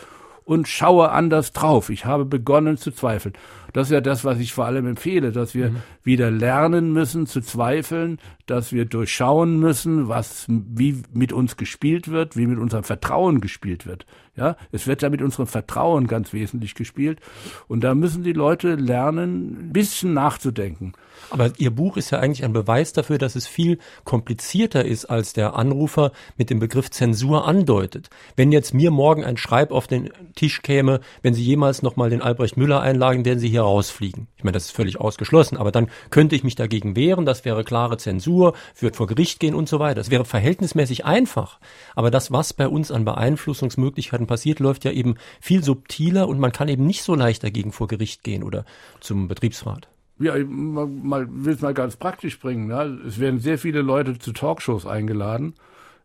[0.45, 1.89] und schaue anders drauf.
[1.89, 3.34] Ich habe begonnen zu zweifeln.
[3.76, 5.76] Das ist ja das, was ich vor allem empfehle, dass wir mhm.
[6.01, 12.38] wieder lernen müssen zu zweifeln, dass wir durchschauen müssen, was, wie mit uns gespielt wird,
[12.38, 14.05] wie mit unserem Vertrauen gespielt wird.
[14.38, 17.19] Ja, es wird ja mit unserem Vertrauen ganz wesentlich gespielt.
[17.67, 20.93] Und da müssen die Leute lernen, ein bisschen nachzudenken.
[21.30, 25.34] Aber Ihr Buch ist ja eigentlich ein Beweis dafür, dass es viel komplizierter ist, als
[25.34, 28.09] der Anrufer mit dem Begriff Zensur andeutet.
[28.36, 32.21] Wenn jetzt mir morgen ein Schreib auf den Tisch käme, wenn Sie jemals nochmal den
[32.21, 34.28] Albrecht Müller einladen, werden Sie hier rausfliegen.
[34.38, 37.63] Ich meine, das ist völlig ausgeschlossen, aber dann könnte ich mich dagegen wehren, das wäre
[37.63, 39.95] klare Zensur, wird vor Gericht gehen und so weiter.
[39.95, 41.59] Das wäre verhältnismäßig einfach.
[41.95, 46.51] Aber das, was bei uns an Beeinflussungsmöglichkeiten passiert, läuft ja eben viel subtiler und man
[46.51, 48.66] kann eben nicht so leicht dagegen vor Gericht gehen oder
[49.01, 49.89] zum Betriebsrat.
[50.20, 52.68] Ja, ich will es mal ganz praktisch bringen.
[52.68, 52.99] Ne?
[53.05, 55.55] Es werden sehr viele Leute zu Talkshows eingeladen.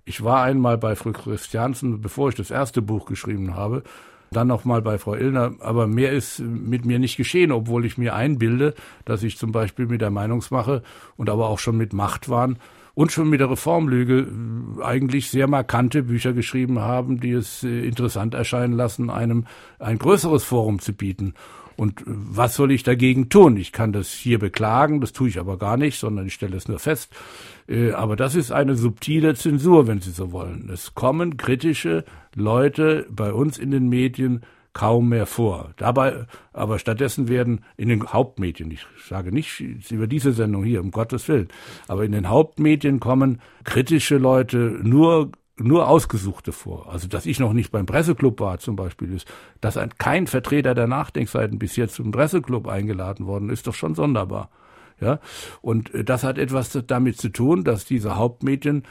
[0.05, 3.85] Ich war einmal bei Frau Christiansen, bevor ich das erste Buch geschrieben habe
[4.31, 5.53] dann noch mal bei Frau Illner.
[5.61, 8.75] Aber mehr ist mit mir nicht geschehen, obwohl ich mir einbilde,
[9.05, 10.83] dass ich zum Beispiel mit der Meinungsmache
[11.17, 12.59] und aber auch schon mit Machtwahn
[12.95, 14.29] und schon mit der Reformlüge
[14.83, 19.47] eigentlich sehr markante Bücher geschrieben haben, die es äh, interessant erscheinen lassen, einem
[19.79, 21.35] ein größeres Forum zu bieten.
[21.81, 23.57] Und äh, was soll ich dagegen tun?
[23.57, 26.69] Ich kann das hier beklagen, das tue ich aber gar nicht, sondern ich stelle es
[26.69, 27.11] nur fest.
[27.95, 30.69] Aber das ist eine subtile Zensur, wenn Sie so wollen.
[30.73, 32.05] Es kommen kritische
[32.35, 34.41] Leute bei uns in den Medien
[34.73, 35.73] kaum mehr vor.
[35.77, 39.61] Dabei, aber stattdessen werden in den Hauptmedien, ich sage nicht
[39.91, 41.49] über diese Sendung hier, um Gottes Willen,
[41.89, 45.31] aber in den Hauptmedien kommen kritische Leute nur
[45.63, 46.91] nur Ausgesuchte vor.
[46.93, 49.27] Also, dass ich noch nicht beim Presseclub war zum Beispiel, ist,
[49.61, 53.95] dass ein, kein Vertreter der Nachdenkseiten bis jetzt zum Presseclub eingeladen worden ist, doch schon
[53.95, 54.51] sonderbar.
[55.01, 55.19] Ja,
[55.63, 58.85] und äh, das hat etwas damit zu tun, dass diese Hauptmedien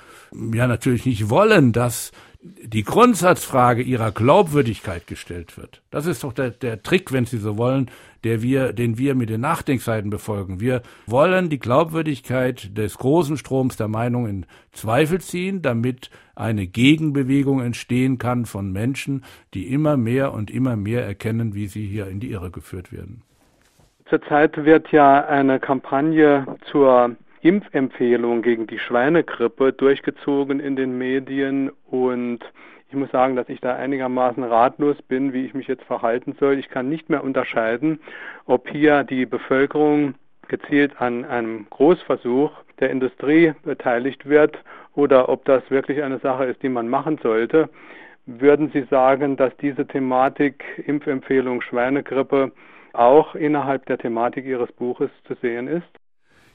[0.54, 2.12] ja natürlich nicht wollen, dass
[2.42, 5.82] die Grundsatzfrage ihrer Glaubwürdigkeit gestellt wird.
[5.92, 7.92] Das ist doch der, der Trick, wenn Sie so wollen,
[8.24, 10.60] der wir, den wir mit den Nachdenkseiten befolgen.
[10.60, 17.62] Wir wollen die Glaubwürdigkeit des großen Stroms der Meinung in Zweifel ziehen, damit eine Gegenbewegung
[17.62, 22.20] entstehen kann von Menschen, die immer mehr und immer mehr erkennen, wie sie hier in
[22.20, 23.24] die Irre geführt werden.
[24.10, 32.40] Zurzeit wird ja eine Kampagne zur Impfempfehlung gegen die Schweinegrippe durchgezogen in den Medien und
[32.90, 36.58] ich muss sagen, dass ich da einigermaßen ratlos bin, wie ich mich jetzt verhalten soll.
[36.58, 38.00] Ich kann nicht mehr unterscheiden,
[38.46, 40.16] ob hier die Bevölkerung
[40.48, 44.58] gezielt an einem Großversuch der Industrie beteiligt wird
[44.96, 47.70] oder ob das wirklich eine Sache ist, die man machen sollte.
[48.26, 52.52] Würden Sie sagen, dass diese Thematik Impfempfehlung Schweinegrippe
[52.94, 55.88] auch innerhalb der Thematik Ihres Buches zu sehen ist?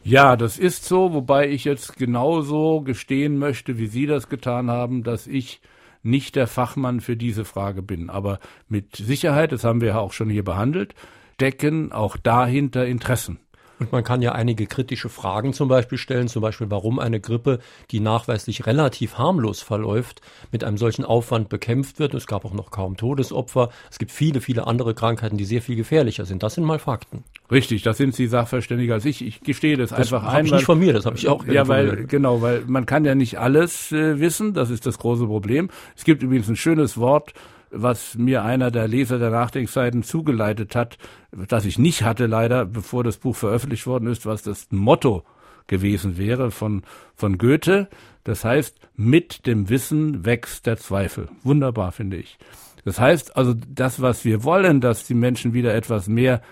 [0.02, 5.04] Ja, das ist so, wobei ich jetzt genauso gestehen möchte, wie Sie das getan haben,
[5.04, 5.60] dass ich
[6.04, 8.10] nicht der Fachmann für diese Frage bin.
[8.10, 8.38] Aber
[8.68, 10.94] mit Sicherheit, das haben wir ja auch schon hier behandelt,
[11.40, 13.40] decken auch dahinter Interessen.
[13.78, 17.58] Und man kann ja einige kritische Fragen zum Beispiel stellen, zum Beispiel warum eine Grippe,
[17.90, 20.20] die nachweislich relativ harmlos verläuft,
[20.52, 22.14] mit einem solchen Aufwand bekämpft wird.
[22.14, 23.70] Es gab auch noch kaum Todesopfer.
[23.90, 26.42] Es gibt viele, viele andere Krankheiten, die sehr viel gefährlicher sind.
[26.42, 27.24] Das sind mal Fakten.
[27.50, 29.24] Richtig, das sind Sie Sachverständiger als ich.
[29.24, 30.46] Ich gestehe das, das einfach ein.
[30.46, 31.44] Das nicht von mir, das habe ich auch.
[31.46, 34.54] Ja, weil genau, weil man kann ja nicht alles äh, wissen.
[34.54, 35.68] Das ist das große Problem.
[35.96, 37.34] Es gibt übrigens ein schönes Wort
[37.74, 40.98] was mir einer der Leser der Nachdenkseiten zugeleitet hat,
[41.32, 45.24] das ich nicht hatte leider, bevor das Buch veröffentlicht worden ist, was das Motto
[45.66, 46.82] gewesen wäre von,
[47.14, 47.88] von Goethe.
[48.22, 51.28] Das heißt, mit dem Wissen wächst der Zweifel.
[51.42, 52.38] Wunderbar, finde ich.
[52.84, 56.42] Das heißt also, das, was wir wollen, dass die Menschen wieder etwas mehr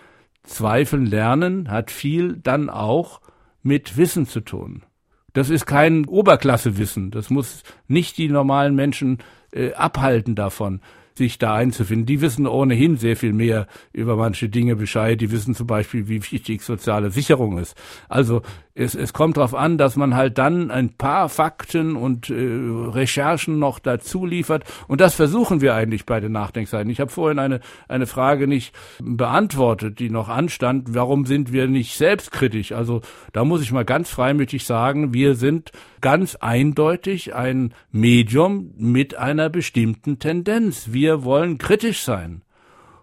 [0.45, 3.21] zweifeln lernen, hat viel dann auch
[3.63, 4.83] mit Wissen zu tun.
[5.35, 7.11] Das ist kein Oberklassewissen.
[7.11, 9.19] Das muss nicht die normalen Menschen
[9.53, 10.81] äh, abhalten davon
[11.15, 12.07] sich da einzufinden.
[12.07, 15.21] Die wissen ohnehin sehr viel mehr über manche Dinge Bescheid.
[15.21, 17.77] Die wissen zum Beispiel, wie wichtig soziale Sicherung ist.
[18.09, 18.43] Also
[18.75, 23.59] es, es kommt darauf an, dass man halt dann ein paar Fakten und äh, Recherchen
[23.59, 24.65] noch dazu liefert.
[24.89, 26.91] Und das versuchen wir eigentlich bei den Nachdenkseiten.
[26.91, 30.95] Ich habe vorhin eine, eine Frage nicht beantwortet, die noch anstand.
[30.95, 32.73] Warum sind wir nicht selbstkritisch?
[32.73, 33.03] Also
[33.33, 35.71] da muss ich mal ganz freimütig sagen, wir sind
[36.01, 40.93] ganz eindeutig ein Medium mit einer bestimmten Tendenz.
[40.93, 42.43] Wir wollen kritisch sein.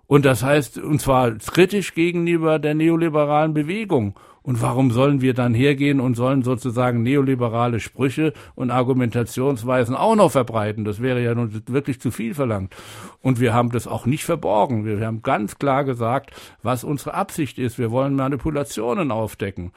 [0.07, 4.15] Und das heißt, und zwar kritisch gegenüber der neoliberalen Bewegung.
[4.41, 10.31] Und warum sollen wir dann hergehen und sollen sozusagen neoliberale Sprüche und Argumentationsweisen auch noch
[10.31, 10.85] verbreiten?
[10.85, 12.75] Das wäre ja nun wirklich zu viel verlangt.
[13.21, 14.85] Und wir haben das auch nicht verborgen.
[14.85, 16.31] Wir haben ganz klar gesagt,
[16.63, 17.77] was unsere Absicht ist.
[17.77, 19.71] Wir wollen Manipulationen aufdecken.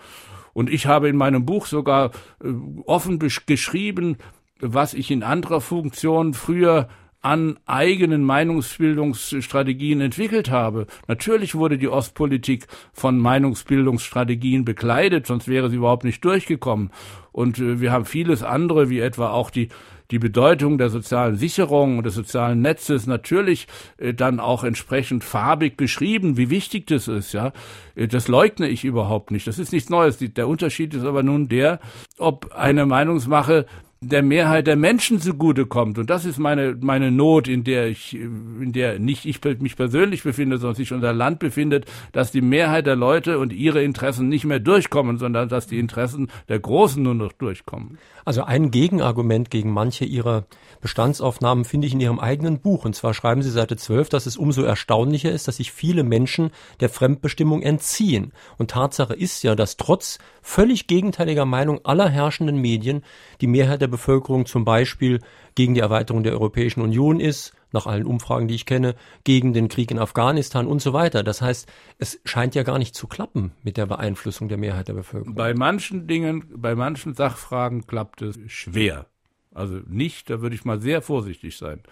[0.53, 2.11] Und ich habe in meinem Buch sogar
[2.43, 2.49] äh,
[2.85, 4.17] offen geschrieben,
[4.61, 6.89] was ich in anderer Funktion früher
[7.23, 10.87] an eigenen Meinungsbildungsstrategien entwickelt habe.
[11.07, 16.91] Natürlich wurde die Ostpolitik von Meinungsbildungsstrategien bekleidet, sonst wäre sie überhaupt nicht durchgekommen.
[17.31, 19.69] Und äh, wir haben vieles andere, wie etwa auch die
[20.13, 23.67] die Bedeutung der sozialen Sicherung und des sozialen Netzes natürlich
[23.97, 27.53] äh, dann auch entsprechend farbig beschrieben, wie wichtig das ist, ja.
[27.95, 29.47] Äh, das leugne ich überhaupt nicht.
[29.47, 30.19] Das ist nichts Neues.
[30.19, 31.81] Der Unterschied ist aber nun der,
[32.19, 33.65] ob eine Meinungsmache
[34.03, 35.97] der Mehrheit der Menschen zugutekommt.
[35.97, 40.25] Und das ist meine, meine Not, in der ich, in der nicht ich mich persönlich
[40.25, 44.45] befinde, sondern sich unser Land befindet, dass die Mehrheit der Leute und ihre Interessen nicht
[44.45, 47.99] mehr durchkommen, sondern dass die Interessen der Großen nur noch durchkommen.
[48.25, 50.47] Also ein Gegenargument gegen manche ihrer
[50.81, 52.85] Bestandsaufnahmen finde ich in Ihrem eigenen Buch.
[52.85, 56.51] Und zwar schreiben Sie Seite 12, dass es umso erstaunlicher ist, dass sich viele Menschen
[56.81, 58.33] der Fremdbestimmung entziehen.
[58.59, 63.05] Und Tatsache ist ja, dass trotz völlig gegenteiliger Meinung aller herrschenden Medien
[63.41, 65.21] die Mehrheit der Bevölkerung zum Beispiel
[65.55, 69.69] gegen die Erweiterung der Europäischen Union ist, nach allen Umfragen, die ich kenne, gegen den
[69.69, 71.23] Krieg in Afghanistan und so weiter.
[71.23, 74.95] Das heißt, es scheint ja gar nicht zu klappen mit der Beeinflussung der Mehrheit der
[74.95, 75.35] Bevölkerung.
[75.35, 79.07] Bei manchen Dingen, bei manchen Sachfragen klappt es schwer.
[79.55, 81.83] Also nicht, da würde ich mal sehr vorsichtig sein.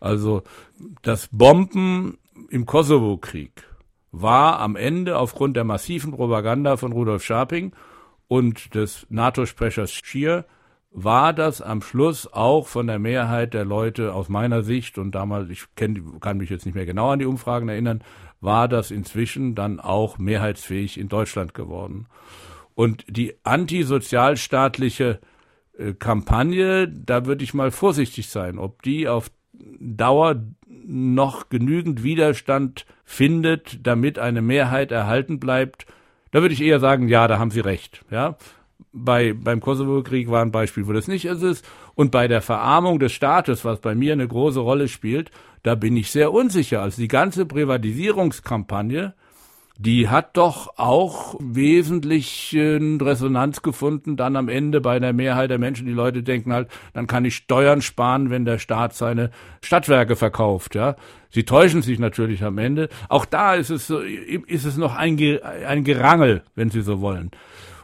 [0.00, 0.42] Also
[1.02, 2.18] das Bomben
[2.50, 3.64] im Kosovo-Krieg
[4.12, 7.72] war am Ende aufgrund der massiven Propaganda von Rudolf Scharping
[8.28, 10.44] und des NATO-Sprechers Schier
[10.90, 15.50] war das am Schluss auch von der Mehrheit der Leute aus meiner Sicht und damals,
[15.50, 18.02] ich kenn, kann mich jetzt nicht mehr genau an die Umfragen erinnern,
[18.40, 22.06] war das inzwischen dann auch mehrheitsfähig in Deutschland geworden.
[22.74, 25.20] Und die antisozialstaatliche
[25.76, 29.30] äh, Kampagne, da würde ich mal vorsichtig sein, ob die auf
[29.80, 30.42] Dauer
[30.86, 35.86] noch genügend Widerstand findet, damit eine Mehrheit erhalten bleibt.
[36.30, 38.04] Da würde ich eher sagen, ja, da haben Sie recht.
[38.10, 38.36] Ja,
[38.92, 41.64] bei, beim Kosovo-Krieg war ein Beispiel, wo das nicht ist.
[41.94, 45.30] Und bei der Verarmung des Staates, was bei mir eine große Rolle spielt,
[45.62, 46.82] da bin ich sehr unsicher.
[46.82, 49.14] Also die ganze Privatisierungskampagne,
[49.80, 55.86] die hat doch auch wesentlich Resonanz gefunden, dann am Ende bei der Mehrheit der Menschen.
[55.86, 59.30] Die Leute denken halt, dann kann ich Steuern sparen, wenn der Staat seine
[59.62, 60.96] Stadtwerke verkauft, ja.
[61.30, 62.88] Sie täuschen sich natürlich am Ende.
[63.08, 67.30] Auch da ist es, ist es noch ein, ein Gerangel, wenn Sie so wollen.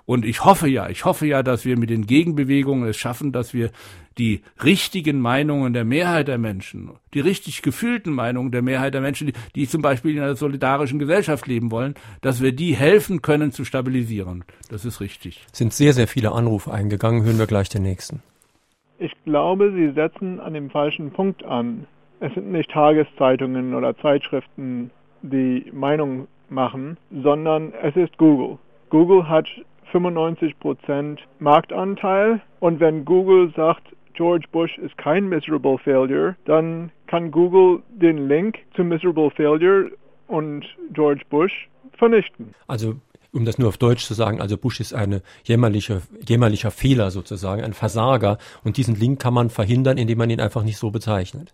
[0.07, 3.55] Und ich hoffe ja, ich hoffe ja, dass wir mit den Gegenbewegungen es schaffen, dass
[3.55, 3.71] wir
[4.19, 9.29] die richtigen Meinungen der Mehrheit der Menschen, die richtig gefühlten Meinungen der Mehrheit der Menschen,
[9.29, 13.51] die, die zum Beispiel in einer solidarischen Gesellschaft leben wollen, dass wir die helfen können
[13.51, 14.45] zu stabilisieren.
[14.71, 15.45] Das ist richtig.
[15.53, 17.25] Sind sehr, sehr viele Anrufe eingegangen.
[17.25, 18.23] Hören wir gleich den nächsten.
[18.99, 21.87] Ich glaube, Sie setzen an dem falschen Punkt an.
[22.21, 24.91] Es sind nicht Tageszeitungen oder Zeitschriften,
[25.23, 28.59] die Meinung machen, sondern es ist Google.
[28.91, 29.49] Google hat
[29.95, 32.41] 95% Marktanteil.
[32.61, 33.83] Und wenn Google sagt,
[34.15, 39.91] George Bush ist kein miserable failure, dann kann Google den Link zu miserable failure
[40.29, 41.69] und George Bush
[41.99, 42.55] vernichten.
[42.67, 42.97] Also
[43.33, 47.65] um das nur auf Deutsch zu sagen, also Bush ist ein jämmerlicher, jämmerlicher Fehler sozusagen,
[47.65, 48.39] ein Versager.
[48.63, 51.53] Und diesen Link kann man verhindern, indem man ihn einfach nicht so bezeichnet.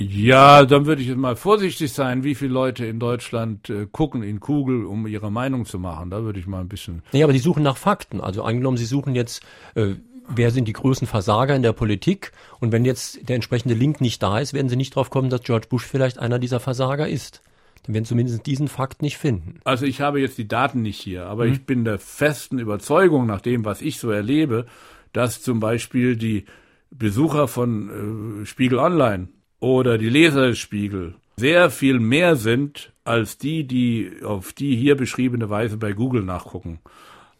[0.00, 4.22] Ja, dann würde ich jetzt mal vorsichtig sein, wie viele Leute in Deutschland äh, gucken
[4.22, 6.10] in Kugel, um ihre Meinung zu machen.
[6.10, 7.02] Da würde ich mal ein bisschen.
[7.12, 8.20] Nee, aber die suchen nach Fakten.
[8.20, 9.42] Also angenommen, sie suchen jetzt,
[9.74, 9.94] äh,
[10.28, 12.30] wer sind die größten Versager in der Politik?
[12.60, 15.42] Und wenn jetzt der entsprechende Link nicht da ist, werden sie nicht drauf kommen, dass
[15.42, 17.42] George Bush vielleicht einer dieser Versager ist.
[17.82, 19.58] Dann werden sie zumindest diesen Fakt nicht finden.
[19.64, 21.52] Also ich habe jetzt die Daten nicht hier, aber mhm.
[21.54, 24.66] ich bin der festen Überzeugung, nach dem, was ich so erlebe,
[25.12, 26.44] dass zum Beispiel die
[26.92, 29.28] Besucher von äh, Spiegel Online
[29.60, 35.76] oder die Leserspiegel sehr viel mehr sind als die, die auf die hier beschriebene Weise
[35.76, 36.80] bei Google nachgucken.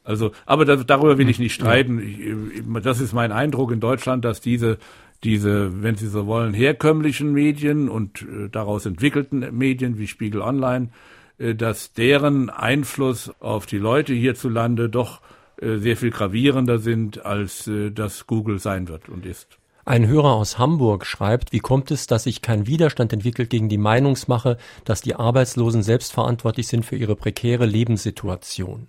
[0.05, 1.99] Also, aber das, darüber will ich nicht streiten.
[1.99, 4.79] Ich, das ist mein Eindruck in Deutschland, dass diese,
[5.23, 10.89] diese, wenn Sie so wollen, herkömmlichen Medien und äh, daraus entwickelten Medien wie Spiegel Online,
[11.37, 15.21] äh, dass deren Einfluss auf die Leute hierzulande doch
[15.61, 19.58] äh, sehr viel gravierender sind, als äh, das Google sein wird und ist.
[19.89, 23.79] Ein Hörer aus Hamburg schreibt, wie kommt es, dass sich kein Widerstand entwickelt gegen die
[23.79, 28.89] Meinungsmache, dass die Arbeitslosen selbst verantwortlich sind für ihre prekäre Lebenssituation?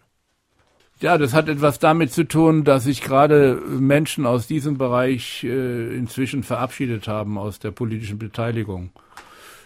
[0.99, 5.95] Ja, das hat etwas damit zu tun, dass sich gerade Menschen aus diesem Bereich äh,
[5.95, 8.89] inzwischen verabschiedet haben aus der politischen Beteiligung.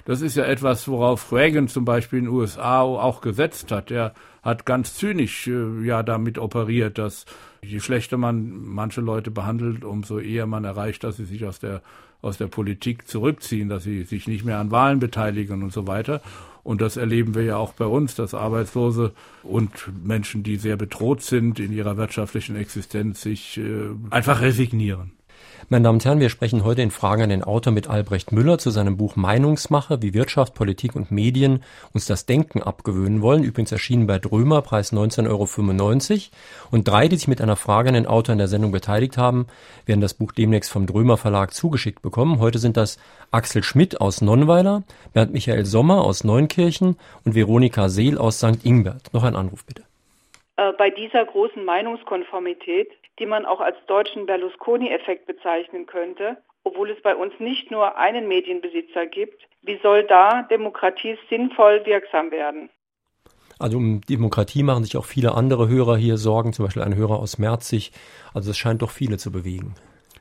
[0.06, 3.90] Das ist ja etwas, worauf Reagan zum Beispiel in den USA auch gesetzt hat.
[3.90, 4.14] Er
[4.44, 7.26] hat ganz zynisch äh, ja damit operiert, dass
[7.62, 11.82] je schlechter man manche Leute behandelt, umso eher man erreicht, dass sie sich aus der
[12.22, 16.22] aus der Politik zurückziehen, dass sie sich nicht mehr an Wahlen beteiligen und so weiter.
[16.64, 19.12] Und das erleben wir ja auch bei uns, dass Arbeitslose
[19.44, 19.70] und
[20.06, 25.12] Menschen, die sehr bedroht sind in ihrer wirtschaftlichen Existenz, sich äh, einfach resignieren.
[25.70, 28.58] Meine Damen und Herren, wir sprechen heute in Fragen an den Autor mit Albrecht Müller
[28.58, 33.44] zu seinem Buch Meinungsmache, wie Wirtschaft, Politik und Medien uns das Denken abgewöhnen wollen.
[33.44, 36.68] Übrigens erschienen bei Drömer, Preis 19,95 Euro.
[36.72, 39.48] Und drei, die sich mit einer Frage an den Autor in der Sendung beteiligt haben,
[39.86, 42.40] werden das Buch demnächst vom Drömer Verlag zugeschickt bekommen.
[42.40, 43.00] Heute sind das
[43.32, 44.84] Axel Schmidt aus Nonnweiler,
[45.14, 48.66] Bernd Michael Sommer aus Neunkirchen und Veronika Seel aus St.
[48.66, 49.14] Ingbert.
[49.14, 49.84] Noch ein Anruf bitte.
[50.58, 52.90] Äh, bei dieser großen Meinungskonformität
[53.20, 58.28] die man auch als deutschen Berlusconi-Effekt bezeichnen könnte, obwohl es bei uns nicht nur einen
[58.28, 59.44] Medienbesitzer gibt.
[59.62, 62.70] Wie soll da Demokratie sinnvoll wirksam werden?
[63.60, 67.20] Also um Demokratie machen sich auch viele andere Hörer hier Sorgen, zum Beispiel ein Hörer
[67.20, 67.92] aus Merzig.
[68.34, 69.76] Also es scheint doch viele zu bewegen.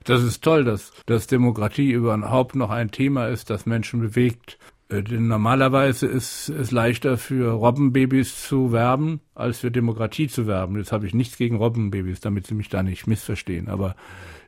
[0.05, 4.59] Das ist toll, dass, dass Demokratie überhaupt noch ein Thema ist, das Menschen bewegt.
[4.93, 10.76] Äh, denn normalerweise ist es leichter für Robbenbabys zu werben, als für Demokratie zu werben.
[10.76, 13.68] Jetzt habe ich nichts gegen Robbenbabys, damit Sie mich da nicht missverstehen.
[13.68, 13.97] Aber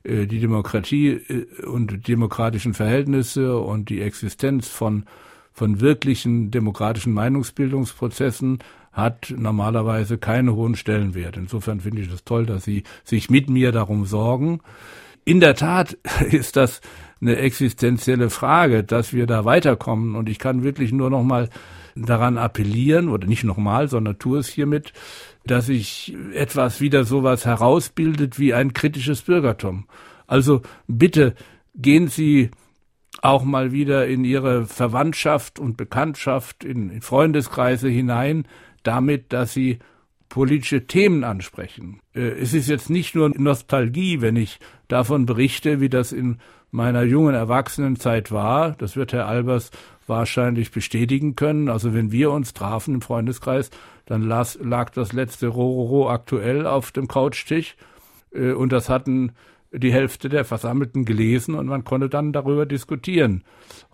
[0.02, 5.04] äh, die Demokratie äh, und demokratischen Verhältnisse und die Existenz von,
[5.52, 8.58] von wirklichen demokratischen Meinungsbildungsprozessen
[8.92, 11.36] hat normalerweise keinen hohen Stellenwert.
[11.36, 14.60] Insofern finde ich es toll, dass Sie sich mit mir darum sorgen.
[15.24, 15.94] In der Tat
[16.30, 16.80] ist das
[17.20, 20.14] eine existenzielle Frage, dass wir da weiterkommen.
[20.14, 21.48] Und ich kann wirklich nur noch mal
[21.96, 24.92] daran appellieren, oder nicht nochmal, sondern tue es hiermit,
[25.46, 29.86] dass sich etwas wieder sowas herausbildet wie ein kritisches Bürgertum.
[30.26, 31.34] Also bitte
[31.74, 32.50] gehen Sie
[33.22, 38.46] auch mal wieder in Ihre Verwandtschaft und Bekanntschaft, in, Freundeskreise hinein,
[38.82, 39.78] damit, dass Sie
[40.28, 42.00] politische Themen ansprechen.
[42.14, 44.58] Äh, es ist jetzt nicht nur Nostalgie, wenn ich
[44.88, 46.38] davon berichte, wie das in
[46.74, 48.72] meiner jungen Erwachsenenzeit war.
[48.72, 49.70] Das wird Herr Albers
[50.08, 51.68] wahrscheinlich bestätigen können.
[51.68, 53.70] Also wenn wir uns trafen im Freundeskreis,
[54.06, 57.76] dann las, lag das letzte Rororo aktuell auf dem Couchtisch
[58.34, 59.32] äh, und das hatten
[59.70, 63.44] die Hälfte der Versammelten gelesen und man konnte dann darüber diskutieren.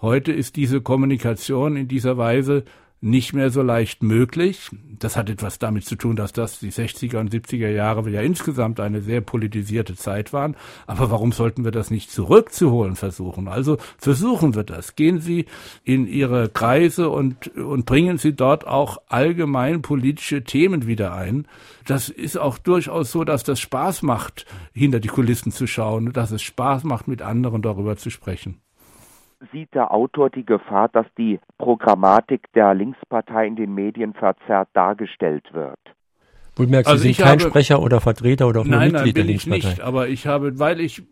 [0.00, 2.64] Heute ist diese Kommunikation in dieser Weise
[3.00, 4.70] nicht mehr so leicht möglich.
[4.98, 8.78] Das hat etwas damit zu tun, dass das die 60er und 70er Jahre ja insgesamt
[8.78, 10.54] eine sehr politisierte Zeit waren.
[10.86, 13.48] Aber warum sollten wir das nicht zurückzuholen versuchen?
[13.48, 14.96] Also versuchen wir das.
[14.96, 15.46] Gehen Sie
[15.82, 21.46] in Ihre Kreise und, und bringen Sie dort auch allgemein politische Themen wieder ein.
[21.86, 24.44] Das ist auch durchaus so, dass das Spaß macht,
[24.74, 28.60] hinter die Kulissen zu schauen, dass es Spaß macht, mit anderen darüber zu sprechen
[29.52, 35.52] sieht der Autor die Gefahr, dass die Programmatik der Linkspartei in den Medien verzerrt dargestellt
[35.52, 35.78] wird?
[36.56, 39.14] Wohlmerkt, Sie also sind kein habe, Sprecher oder Vertreter oder auch nur nein, Mitglied nein,
[39.14, 39.58] bin der Linkspartei.
[39.58, 41.02] Ich nicht, aber ich habe, weil ich,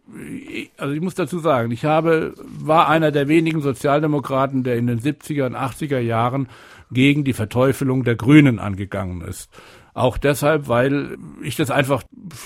[0.77, 5.01] also ich muss dazu sagen, ich habe, war einer der wenigen Sozialdemokraten, der in den
[5.01, 6.49] 70er und 80er Jahren
[6.91, 9.51] gegen die Verteufelung der Grünen angegangen ist.
[9.95, 12.05] Auch deshalb, weil ich das einfach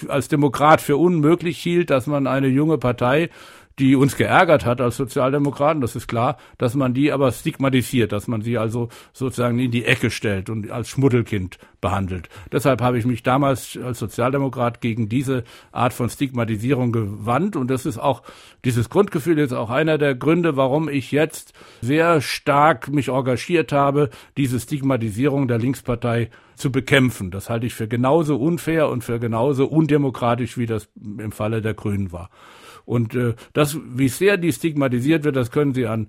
[0.09, 3.29] als Demokrat für unmöglich hielt, dass man eine junge Partei
[3.79, 8.29] die uns geärgert hat als Sozialdemokraten, das ist klar, dass man die aber stigmatisiert, dass
[8.29, 12.29] man sie also sozusagen in die Ecke stellt und als Schmuddelkind behandelt.
[12.51, 17.87] Deshalb habe ich mich damals als Sozialdemokrat gegen diese Art von Stigmatisierung gewandt und das
[17.87, 18.23] ist auch,
[18.65, 24.11] dieses Grundgefühl ist auch einer der Gründe, warum ich jetzt sehr stark mich engagiert habe,
[24.37, 27.31] diese Stigmatisierung der Linkspartei zu bekämpfen.
[27.31, 31.75] Das halte ich für genauso unfair und für genauso undemokratisch, wie das im Falle der
[31.75, 32.31] Grünen war.
[32.85, 36.09] Und äh, das, wie sehr die stigmatisiert wird, das können Sie an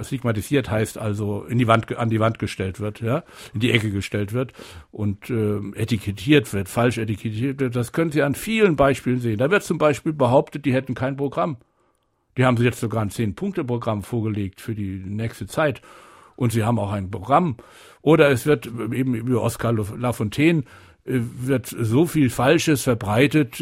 [0.00, 3.90] stigmatisiert heißt also in die Wand an die Wand gestellt wird, ja, in die Ecke
[3.90, 4.54] gestellt wird
[4.90, 7.76] und äh, etikettiert wird, falsch etikettiert wird.
[7.76, 9.36] Das können Sie an vielen Beispielen sehen.
[9.36, 11.58] Da wird zum Beispiel behauptet, die hätten kein Programm.
[12.36, 15.82] Die haben sie jetzt sogar ein Zehn-Punkte-Programm vorgelegt für die nächste Zeit.
[16.34, 17.56] Und sie haben auch ein Programm.
[18.00, 20.64] Oder es wird eben über Oskar Lafontaine
[21.04, 23.60] äh, wird so viel Falsches verbreitet,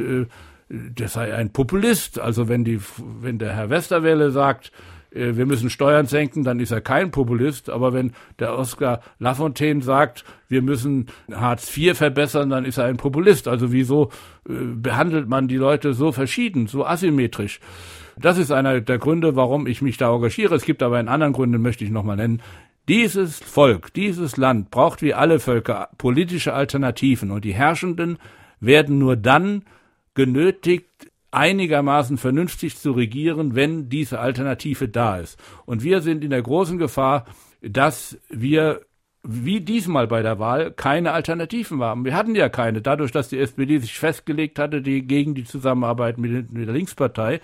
[0.70, 2.18] der sei ein Populist.
[2.18, 2.80] Also wenn die,
[3.20, 4.72] wenn der Herr Westerwelle sagt,
[5.10, 7.68] äh, wir müssen Steuern senken, dann ist er kein Populist.
[7.70, 12.96] Aber wenn der Oskar Lafontaine sagt, wir müssen Hartz IV verbessern, dann ist er ein
[12.96, 13.48] Populist.
[13.48, 14.10] Also wieso
[14.48, 17.60] äh, behandelt man die Leute so verschieden, so asymmetrisch?
[18.16, 20.54] Das ist einer der Gründe, warum ich mich da engagiere.
[20.54, 22.42] Es gibt aber einen anderen Grund, den möchte ich nochmal nennen.
[22.88, 28.18] Dieses Volk, dieses Land braucht wie alle Völker politische Alternativen und die Herrschenden
[28.60, 29.62] werden nur dann
[30.14, 30.88] genötigt,
[31.30, 35.38] einigermaßen vernünftig zu regieren, wenn diese Alternative da ist.
[35.64, 37.24] Und wir sind in der großen Gefahr,
[37.62, 38.80] dass wir
[39.22, 42.04] wie diesmal bei der Wahl keine Alternativen haben.
[42.04, 42.80] Wir hatten ja keine.
[42.80, 47.40] Dadurch, dass die SPD sich festgelegt hatte die, gegen die Zusammenarbeit mit, mit der Linkspartei,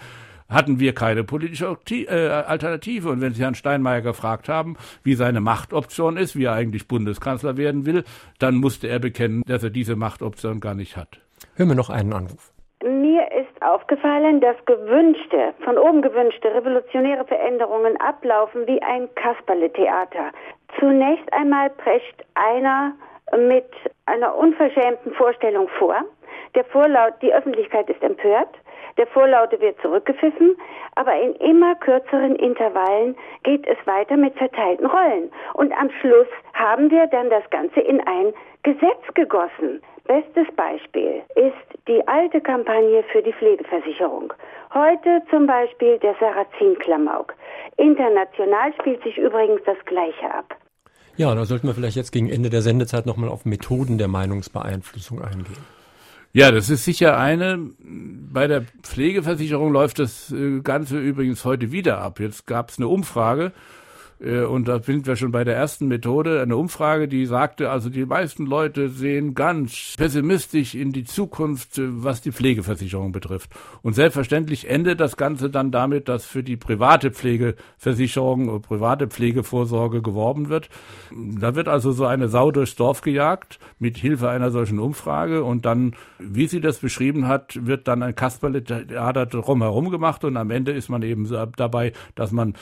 [0.48, 3.10] hatten wir keine politische äh, Alternative.
[3.10, 7.56] Und wenn Sie Herrn Steinmeier gefragt haben, wie seine Machtoption ist, wie er eigentlich Bundeskanzler
[7.56, 8.04] werden will,
[8.38, 11.20] dann musste er bekennen, dass er diese Machtoption gar nicht hat.
[11.56, 12.52] Hören wir noch einen Anruf.
[12.84, 20.30] Mir ist aufgefallen, dass gewünschte, von oben gewünschte revolutionäre Veränderungen ablaufen wie ein Kasperle-Theater.
[20.78, 22.92] Zunächst einmal prescht einer
[23.34, 23.70] mit
[24.04, 25.96] einer unverschämten Vorstellung vor.
[26.54, 28.50] Der Vorlaut, die Öffentlichkeit ist empört.
[28.98, 30.56] Der Vorlaute wird zurückgepfiffen,
[30.94, 35.30] aber in immer kürzeren Intervallen geht es weiter mit verteilten Rollen.
[35.54, 39.82] Und am Schluss haben wir dann das Ganze in ein Gesetz gegossen.
[40.06, 44.32] Bestes Beispiel ist die alte Kampagne für die Pflegeversicherung.
[44.72, 47.34] Heute zum Beispiel der Sarrazin-Klamauk.
[47.76, 50.56] International spielt sich übrigens das Gleiche ab.
[51.16, 55.22] Ja, da sollten wir vielleicht jetzt gegen Ende der Sendezeit nochmal auf Methoden der Meinungsbeeinflussung
[55.22, 55.64] eingehen.
[56.32, 57.58] Ja, das ist sicher eine.
[57.78, 62.20] Bei der Pflegeversicherung läuft das äh, Ganze übrigens heute wieder ab.
[62.20, 63.52] Jetzt gab es eine Umfrage
[64.18, 68.06] und da sind wir schon bei der ersten Methode, eine Umfrage, die sagte, also die
[68.06, 73.50] meisten Leute sehen ganz pessimistisch in die Zukunft, äh, was die Pflegeversicherung betrifft.
[73.82, 80.00] Und selbstverständlich endet das Ganze dann damit, dass für die private Pflegeversicherung oder private Pflegevorsorge
[80.00, 80.70] geworben wird.
[81.12, 85.66] Da wird also so eine Sau durchs Dorf gejagt mit Hilfe einer solchen Umfrage und
[85.66, 90.72] dann, wie sie das beschrieben hat, wird dann ein Kasperle-Theater drumherum gemacht und am Ende
[90.72, 92.54] ist man eben dabei, dass man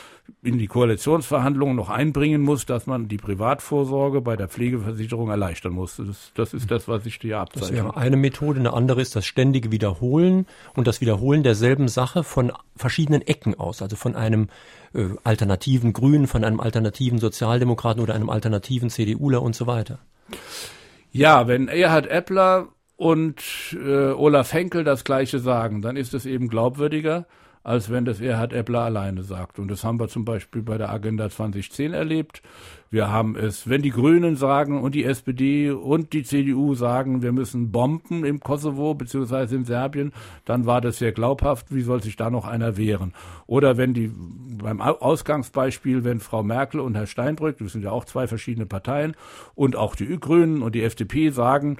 [0.42, 5.74] in die Koalitionsverhandlungen Verhandlungen noch einbringen muss, dass man die Privatvorsorge bei der Pflegeversicherung erleichtern
[5.74, 5.98] muss.
[5.98, 7.68] Das, das ist das, was ich dir abzeichne.
[7.68, 8.60] Das wäre eine Methode.
[8.60, 13.82] Eine andere ist das ständige Wiederholen und das Wiederholen derselben Sache von verschiedenen Ecken aus,
[13.82, 14.48] also von einem
[14.94, 19.98] äh, alternativen Grünen, von einem alternativen Sozialdemokraten oder einem alternativen CDUler und so weiter.
[21.12, 23.42] Ja, wenn Erhard Eppler und
[23.74, 27.26] äh, Olaf Henkel das Gleiche sagen, dann ist es eben glaubwürdiger
[27.64, 29.58] als wenn das Erhard Eppler alleine sagt.
[29.58, 32.42] Und das haben wir zum Beispiel bei der Agenda 2010 erlebt.
[32.94, 37.32] Wir haben es, wenn die Grünen sagen und die SPD und die CDU sagen, wir
[37.32, 40.12] müssen bomben im Kosovo beziehungsweise in Serbien,
[40.44, 41.74] dann war das sehr glaubhaft.
[41.74, 43.12] Wie soll sich da noch einer wehren?
[43.48, 44.12] Oder wenn die,
[44.62, 49.16] beim Ausgangsbeispiel, wenn Frau Merkel und Herr Steinbrück, das sind ja auch zwei verschiedene Parteien,
[49.56, 51.78] und auch die Grünen und die FDP sagen,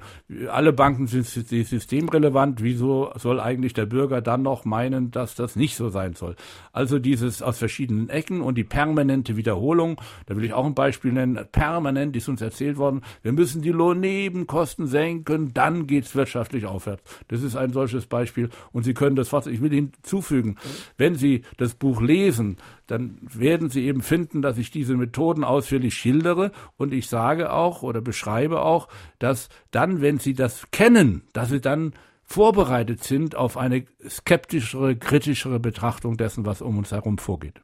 [0.51, 5.77] alle Banken sind systemrelevant, wieso soll eigentlich der Bürger dann noch meinen, dass das nicht
[5.77, 6.35] so sein soll?
[6.73, 11.04] Also dieses aus verschiedenen Ecken und die permanente Wiederholung, da will ich auch ein Beispiel
[11.05, 16.65] Beispiel nennen, permanent ist uns erzählt worden, wir müssen die Lohnnebenkosten senken, dann geht's wirtschaftlich
[16.65, 17.03] aufwärts.
[17.27, 20.55] Das ist ein solches Beispiel und Sie können das fast, ich will hinzufügen,
[20.97, 25.93] wenn Sie das Buch lesen, dann werden Sie eben finden, dass ich diese Methoden ausführlich
[25.93, 28.87] schildere und ich sage auch oder beschreibe auch,
[29.19, 31.93] dass dann, wenn Sie das kennen, dass Sie dann
[32.23, 37.61] vorbereitet sind auf eine skeptischere, kritischere Betrachtung dessen, was um uns herum vorgeht.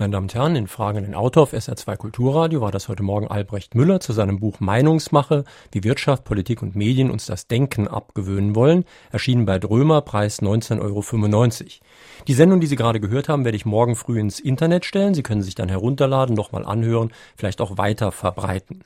[0.00, 3.28] Meine Damen und Herren, in Fragen den Autor auf SR2 Kulturradio war das heute Morgen
[3.28, 8.54] Albrecht Müller zu seinem Buch Meinungsmache, wie Wirtschaft, Politik und Medien uns das Denken abgewöhnen
[8.54, 11.04] wollen, erschienen bei Drömer, Preis 19,95 Euro.
[12.28, 15.12] Die Sendung, die Sie gerade gehört haben, werde ich morgen früh ins Internet stellen.
[15.12, 18.84] Sie können sich dann herunterladen, nochmal anhören, vielleicht auch weiter verbreiten.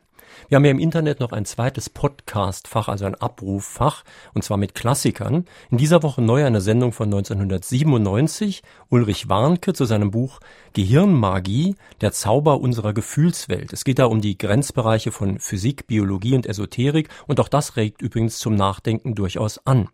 [0.48, 4.04] Wir haben ja im Internet noch ein zweites Podcast-Fach, also ein Abruffach,
[4.34, 5.44] und zwar mit Klassikern.
[5.70, 10.40] In dieser Woche neu eine Sendung von 1997, Ulrich Warnke zu seinem Buch
[10.72, 13.72] Gehirnmagie, der Zauber unserer Gefühlswelt.
[13.72, 18.02] Es geht da um die Grenzbereiche von Physik, Biologie und Esoterik, und auch das regt
[18.02, 19.88] übrigens zum Nachdenken durchaus an.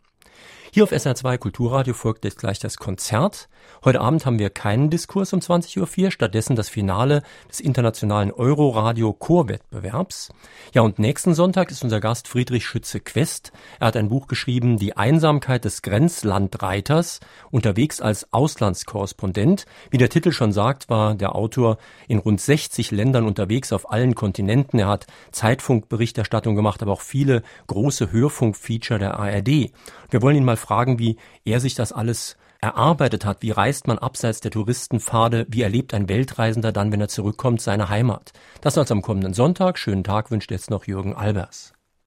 [0.72, 3.48] Hier auf SR2 Kulturradio folgt jetzt gleich das Konzert.
[3.84, 9.12] Heute Abend haben wir keinen Diskurs um 20.04 Uhr, stattdessen das Finale des internationalen Euroradio
[9.12, 10.32] Chorwettbewerbs.
[10.72, 13.50] Ja, und nächsten Sonntag ist unser Gast Friedrich Schütze-Quest.
[13.80, 17.18] Er hat ein Buch geschrieben, Die Einsamkeit des Grenzlandreiters,
[17.50, 19.66] unterwegs als Auslandskorrespondent.
[19.90, 24.14] Wie der Titel schon sagt, war der Autor in rund 60 Ländern unterwegs auf allen
[24.14, 24.78] Kontinenten.
[24.78, 29.72] Er hat Zeitfunkberichterstattung gemacht, aber auch viele große Hörfunkfeature der ARD.
[30.10, 33.42] Wir wollen ihn mal fragen, wie er sich das alles erarbeitet hat.
[33.42, 35.46] Wie reist man abseits der Touristenpfade?
[35.48, 38.32] Wie erlebt ein Weltreisender dann, wenn er zurückkommt, seine Heimat?
[38.60, 39.78] Das als am kommenden Sonntag.
[39.78, 41.72] Schönen Tag wünscht jetzt noch Jürgen Albers.